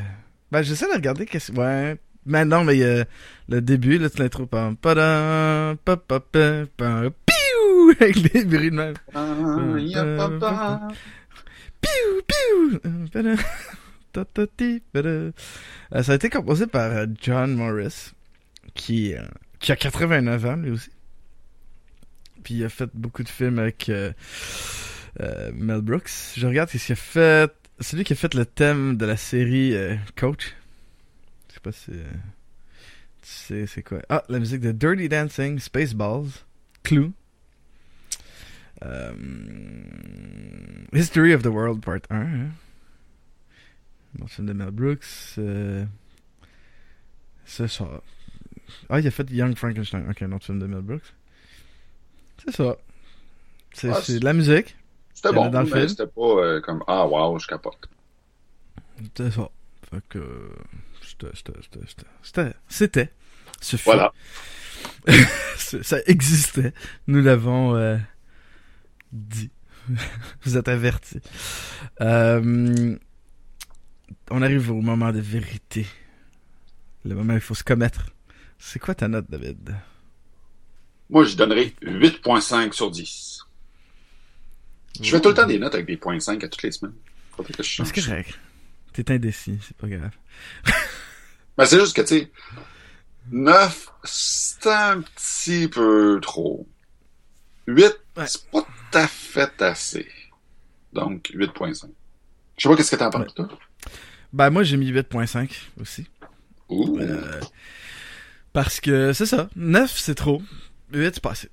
[0.51, 1.99] ben, j'essaie de regarder qu'est-ce ouais.
[2.25, 3.05] Mais non, mais euh,
[3.51, 8.71] le début, là, tu l'intro, pam, padam, pa, pa, pa, pa, piou, avec les bruits
[8.71, 8.95] de même.
[9.15, 10.89] Ah.
[11.83, 12.81] Piou, piou.
[14.97, 15.33] Euh,
[16.03, 18.13] ça a été composé par euh, John Morris,
[18.73, 19.21] qui, euh,
[19.59, 20.91] qui a 89 ans, lui aussi.
[22.43, 24.13] Puis il a fait beaucoup de films avec euh,
[25.21, 26.33] euh, Mel Brooks.
[26.39, 27.53] Je regarde ce qu'il a fait.
[27.81, 30.55] C'est lui qui a fait le thème de la série euh, Coach.
[31.49, 31.91] Je sais pas si.
[31.93, 32.05] euh,
[33.23, 34.01] tu sais c'est quoi.
[34.09, 36.29] Ah, la musique de Dirty Dancing, Spaceballs,
[36.83, 37.13] Clue.
[38.85, 39.13] Euh,
[40.93, 42.17] History of the World Part 1.
[42.21, 42.51] Hein?
[44.21, 45.05] Autre film de Mel Brooks.
[47.45, 48.03] C'est ça.
[48.89, 50.07] Ah, il a fait Young Frankenstein.
[50.11, 51.15] Ok, un autre film de Mel Brooks.
[52.45, 52.77] C'est ça.
[53.73, 54.77] C'est Ah, c'est de la musique.
[55.21, 57.89] C'était bon, dans le mais c'était pas euh, comme «Ah, wow, je capote
[59.17, 59.51] C'est ça.
[59.91, 60.51] Fait que.
[61.03, 61.27] C'était.
[61.35, 61.59] C'était.
[61.61, 62.07] C'était.
[62.23, 62.55] C'était.
[62.69, 63.13] C'était.
[63.61, 63.77] Ce.
[63.85, 64.13] Voilà.
[65.57, 66.73] Ça existait.
[67.09, 67.97] Nous l'avons euh,
[69.11, 69.51] dit.
[70.43, 71.19] Vous êtes avertis.
[72.01, 72.97] Euh,
[74.31, 75.85] on arrive au moment de vérité.
[77.05, 78.07] Le moment où il faut se commettre.
[78.57, 79.75] C'est quoi ta note, David?
[81.11, 83.38] Moi, je donnerais 8.5 sur 10.
[85.01, 86.95] Je fais tout le temps des notes avec des points 5 à toutes les semaines.
[87.37, 88.39] C'est correct.
[88.93, 90.11] T'es indécis, c'est pas grave.
[91.57, 92.31] Ben, c'est juste que, tu sais,
[93.33, 96.69] 9, c'est un petit peu trop.
[97.67, 100.07] 8, c'est pas tout à fait assez.
[100.93, 101.91] Donc, 8.5.
[102.57, 103.49] Je sais pas qu'est-ce que t'en penses, toi.
[104.33, 106.07] Ben, moi, j'ai mis 8.5 aussi.
[106.69, 107.01] Ouh.
[107.01, 107.41] Euh,
[108.53, 109.51] parce que c'est ça.
[109.57, 110.41] 9, c'est trop.
[110.93, 111.49] 8, c'est pas assez.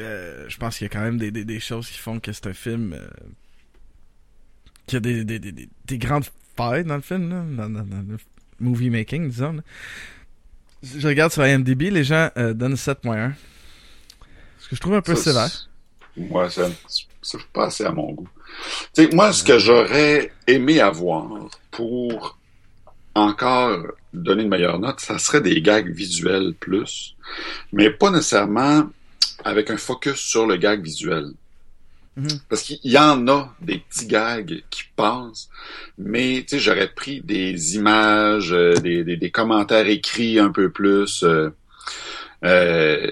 [0.00, 2.32] Euh, je pense qu'il y a quand même des, des, des choses qui font que
[2.32, 3.08] c'est un film euh,
[4.86, 6.24] qui a des, des, des, des- des grandes
[6.56, 8.16] failles dans le film, là, dans, dans- dans le
[8.60, 9.52] movie making, disons.
[9.54, 9.62] là.
[10.82, 13.32] Je regarde sur IMDb, les gens euh, donnent 7.1.
[14.60, 15.68] Ce que je trouve un peu Ça, sévère.
[16.30, 16.70] Ouais, ça,
[17.22, 18.28] c'est pas assez à mon goût.
[18.94, 22.38] Tu sais, moi, ce que j'aurais aimé avoir pour
[23.14, 23.84] encore
[24.14, 27.16] donner une meilleure note, ça serait des gags visuels plus,
[27.72, 28.88] mais pas nécessairement
[29.44, 31.26] avec un focus sur le gag visuel.
[32.16, 32.40] Mhm.
[32.48, 35.48] Parce qu'il y en a des petits gags qui passent,
[35.96, 40.70] mais tu sais, j'aurais pris des images, euh, des, des, des commentaires écrits un peu
[40.70, 41.22] plus.
[41.22, 41.50] euh,
[42.44, 43.10] euh,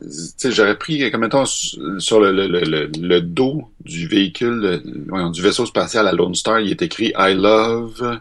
[0.00, 4.06] tu sais, j'aurais pris, comme mettons, su- sur le, le, le, le, le dos du
[4.06, 4.82] véhicule,
[5.32, 8.20] du vaisseau spatial à Lone Star, il est écrit I love.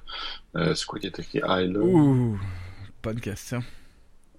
[0.57, 1.83] euh, c'est quoi qui est écrit I love?
[1.83, 2.39] Ouh,
[3.01, 3.63] bonne question.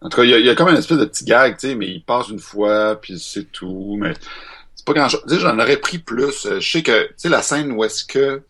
[0.03, 1.57] En tout cas, il y, a, il y a comme une espèce de petit gag,
[1.57, 4.15] tu sais, mais il passe une fois, puis c'est tout, mais
[4.75, 5.23] c'est pas grand-chose.
[5.29, 6.47] Tu sais, j'en aurais pris plus.
[6.47, 8.43] Euh, Je sais que, tu sais, la scène où est-ce que,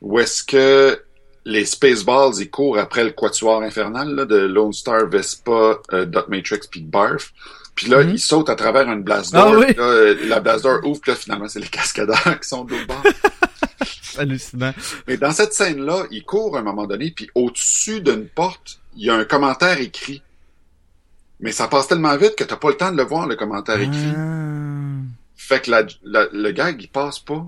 [0.00, 1.00] où est-ce que
[1.44, 6.28] les Spaceballs, ils courent après le quatuor infernal, là, de Lone Star, Vespa, euh, Dot
[6.28, 7.32] Matrix, puis Barf.
[7.74, 9.54] Puis là, ils sautent à travers une blast door.
[9.54, 9.74] Ah oui.
[9.74, 12.72] là, euh, la blast door ouvre, puis là, finalement, c'est les cascadeurs qui sont de
[12.72, 13.02] l'autre bord.
[14.18, 14.74] Hallucinant.
[15.08, 19.06] Mais dans cette scène-là, il court à un moment donné, puis au-dessus d'une porte, il
[19.06, 20.22] y a un commentaire écrit.
[21.42, 23.80] Mais ça passe tellement vite que t'as pas le temps de le voir, le commentaire
[23.80, 24.12] écrit.
[24.16, 25.02] Ah.
[25.36, 27.44] Fait que la, la- le gag, il passe pas.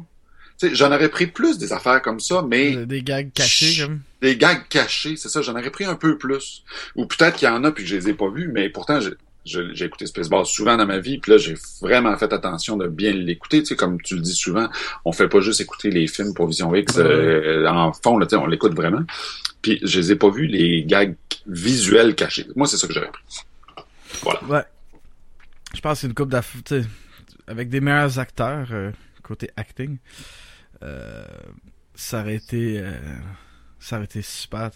[0.58, 4.00] Tu sais, j'en aurais pris plus des affaires comme ça, mais Des gags cachés, comme.
[4.20, 6.62] des gags cachés, c'est ça, j'en aurais pris un peu plus.
[6.96, 9.00] Ou peut-être qu'il y en a puis que je les ai pas vus, mais pourtant,
[9.00, 9.14] j'ai-
[9.84, 13.60] écouté Spaceballs souvent dans ma vie, puis là, j'ai vraiment fait attention de bien l'écouter.
[13.62, 14.68] Tu sais, comme tu le dis souvent,
[15.04, 18.30] on fait pas juste écouter les films pour Vision X euh, en fond, là, tu
[18.30, 19.02] sais, on l'écoute vraiment.
[19.60, 21.14] Puis je les ai pas vus, les gags
[21.46, 22.46] visuels cachés.
[22.56, 23.22] Moi, c'est ça que j'aurais pris.
[24.24, 24.44] Voilà.
[24.44, 24.64] Ouais.
[25.74, 26.60] Je pense que c'est une coupe d'affaires,
[27.46, 28.90] avec des meilleurs acteurs, euh,
[29.22, 29.98] côté acting,
[30.82, 31.24] euh,
[31.94, 32.92] ça aurait été, euh,
[33.78, 34.70] ça aurait été super.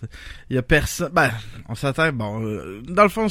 [0.50, 1.30] Il y a personne, ben,
[1.68, 2.40] on s'attend, bon,
[2.82, 3.26] dans le fond,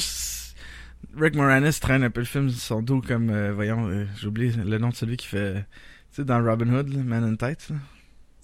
[1.16, 4.50] Rick Moranis traîne un peu le film sur son dos comme, euh, voyons, euh, j'oublie
[4.52, 7.70] le nom de celui qui fait, tu sais, dans Robin Hood, là, Man in Tights.
[7.70, 7.76] là.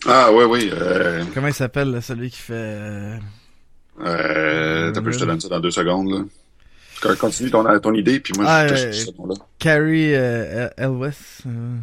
[0.07, 0.71] Ah, oui, oui.
[0.73, 3.19] Euh, Comment il s'appelle, celui qui fait...
[4.01, 6.25] euh, t'as peu, je te donne ça dans deux secondes, là.
[7.19, 9.35] Continue ton, ton idée, puis moi, Ah, je te euh, ce nom-là.
[9.59, 11.13] Carrie euh, Elwes.
[11.47, 11.77] euh,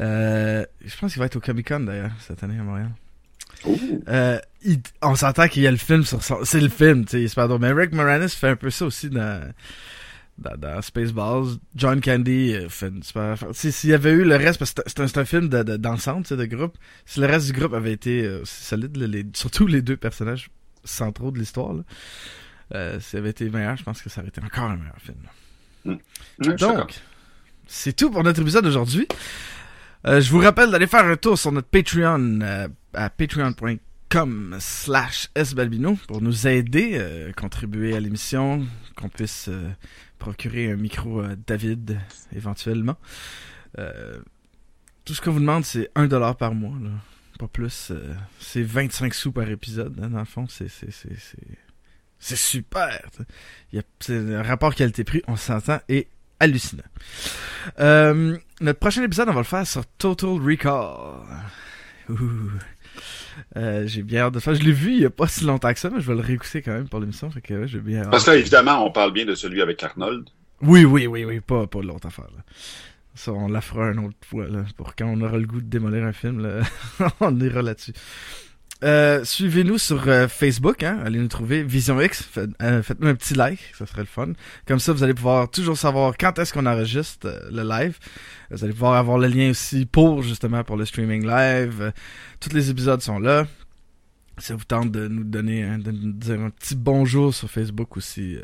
[0.00, 2.90] euh, je pense qu'il va être au Comic Con d'ailleurs cette année à Montréal.
[4.08, 6.44] Euh, il- on s'entend qu'il y a le film sur son...
[6.44, 7.58] C'est le film, tu sais.
[7.60, 9.50] Mais Rick Moranis fait un peu ça aussi dans,
[10.36, 11.56] dans, dans Spaceballs.
[11.76, 15.00] John Candy euh, fait une super S'il y avait eu le reste, parce que c'est
[15.00, 16.76] un, un film de- de- d'ensemble, tu sais, de groupe.
[17.06, 19.96] Si le reste du groupe avait été euh, aussi solide, là, les, surtout les deux
[19.96, 20.50] personnages
[20.84, 21.82] centraux de l'histoire, là,
[22.74, 25.98] euh, s'il avait été meilleur, je pense que ça aurait été encore un meilleur film.
[26.38, 26.76] D'accord.
[26.78, 26.94] Donc,
[27.66, 29.06] c'est tout pour notre épisode d'aujourd'hui.
[30.06, 35.30] Euh, je vous rappelle d'aller faire un tour sur notre Patreon euh, à patreon.com slash
[35.42, 39.70] sbalbino pour nous aider, euh, contribuer à l'émission, qu'on puisse euh,
[40.18, 41.98] procurer un micro à David
[42.34, 42.96] éventuellement.
[43.78, 44.18] Euh,
[45.04, 46.90] tout ce qu'on vous demande, c'est 1$ par mois, là.
[47.38, 47.88] pas plus.
[47.90, 50.46] euh, c'est 25 sous par épisode, hein, dans le fond.
[50.48, 50.68] C'est,
[52.26, 53.02] c'est, super.
[53.72, 56.08] Il y a, rapport qualité-prix, on s'entend, est
[56.40, 56.82] hallucinant.
[57.80, 61.20] Euh, notre prochain épisode, on va le faire sur Total Recall.
[62.08, 62.50] Ouh.
[63.56, 64.54] Euh, j'ai bien hâte de faire.
[64.54, 66.20] Je l'ai vu il y a pas si longtemps que ça, mais je vais le
[66.20, 67.30] réécouter quand même pour l'émission.
[67.30, 68.10] Fait que ouais, j'ai bien hâte.
[68.10, 70.28] Parce que là, évidemment, on parle bien de celui avec Arnold.
[70.62, 72.28] Oui, oui, oui, oui, pas, pas l'autre affaire.
[72.36, 72.42] Là.
[73.14, 75.66] Ça, on la fera une autre fois, là, pour quand on aura le goût de
[75.66, 76.62] démolir un film, là,
[77.20, 77.92] on ira là-dessus.
[78.84, 82.28] Euh, suivez-nous sur euh, Facebook, hein, allez nous trouver Vision X,
[82.60, 84.32] euh, faites-nous un petit like, ça serait le fun.
[84.66, 87.98] Comme ça, vous allez pouvoir toujours savoir quand est-ce qu'on enregistre le live.
[88.50, 91.92] Vous allez pouvoir avoir le lien aussi pour, justement, pour le streaming live.
[92.40, 93.46] Tous les épisodes sont là.
[94.36, 98.36] Ça vous tente de nous donner, de nous dire un petit bonjour sur Facebook aussi,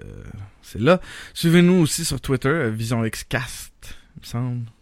[0.63, 1.01] c'est là.
[1.35, 3.73] Suivez-nous aussi sur Twitter, euh, Vision Xcast,
[4.17, 4.80] il me semble.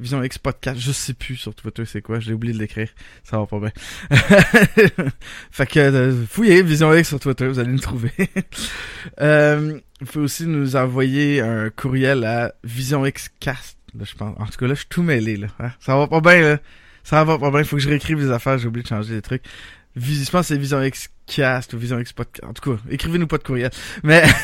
[0.00, 2.88] Vision X Podcast, je sais plus sur Twitter c'est quoi, j'ai oublié de l'écrire,
[3.22, 3.70] ça va pas bien.
[5.50, 8.12] fait que euh, fouillez Vision X sur Twitter, vous allez nous trouver.
[9.20, 14.34] euh, vous pouvez aussi nous envoyer un courriel à Vision X Cast, là, je pense.
[14.40, 15.48] En tout cas là, je suis tout mêlé là.
[15.58, 15.72] hein?
[15.80, 16.58] Ça va pas bien là.
[17.04, 19.22] Ça va pas bien, faut que je réécrive les affaires, j'ai oublié de changer les
[19.22, 19.44] trucs.
[19.96, 22.48] Je pense que c'est Vision X Cast ou Vision X Podcast.
[22.48, 23.70] En tout cas, écrivez-nous pas de courriel.
[24.02, 24.24] Mais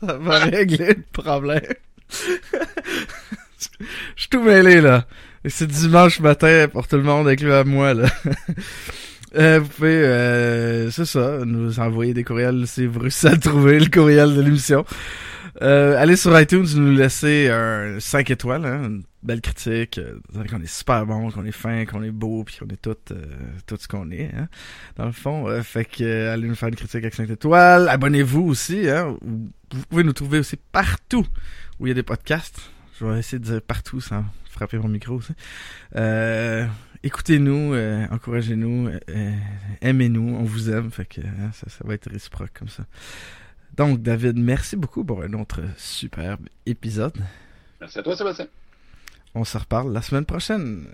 [0.00, 1.62] ça va régler le problème.
[2.10, 3.76] Je
[4.16, 5.06] suis tout mêlé, là.
[5.44, 8.08] C'est dimanche matin pour tout le monde, inclus à moi, là.
[9.36, 13.78] Euh, vous pouvez, euh, c'est ça, nous envoyer des courriels si vous réussissez à trouver,
[13.78, 14.86] le courriel de l'émission.
[15.60, 20.00] Euh, allez sur iTunes, nous laisser un 5 étoiles, hein, une belle critique,
[20.32, 22.96] qu'on est super bon, qu'on est fin, qu'on est beau, puis qu'on est tout,
[23.66, 24.48] tout ce qu'on est, hein,
[24.96, 25.46] dans le fond.
[25.62, 27.88] Fait que allez nous faire une critique avec 5 étoiles.
[27.88, 29.14] Abonnez-vous aussi, hein.
[29.20, 31.26] Vous pouvez nous trouver aussi partout
[31.78, 32.70] où il y a des podcasts.
[32.98, 35.32] Je vais essayer de dire partout sans frapper mon micro aussi.
[35.96, 36.66] Euh,
[37.02, 39.36] écoutez-nous, euh, encouragez-nous, euh,
[39.80, 42.84] aimez-nous, on vous aime, fait que hein, ça, ça va être réciproque comme ça.
[43.76, 47.16] Donc, David, merci beaucoup pour un autre superbe épisode.
[47.80, 48.48] Merci à toi, Sébastien.
[49.34, 50.88] On se reparle la semaine prochaine.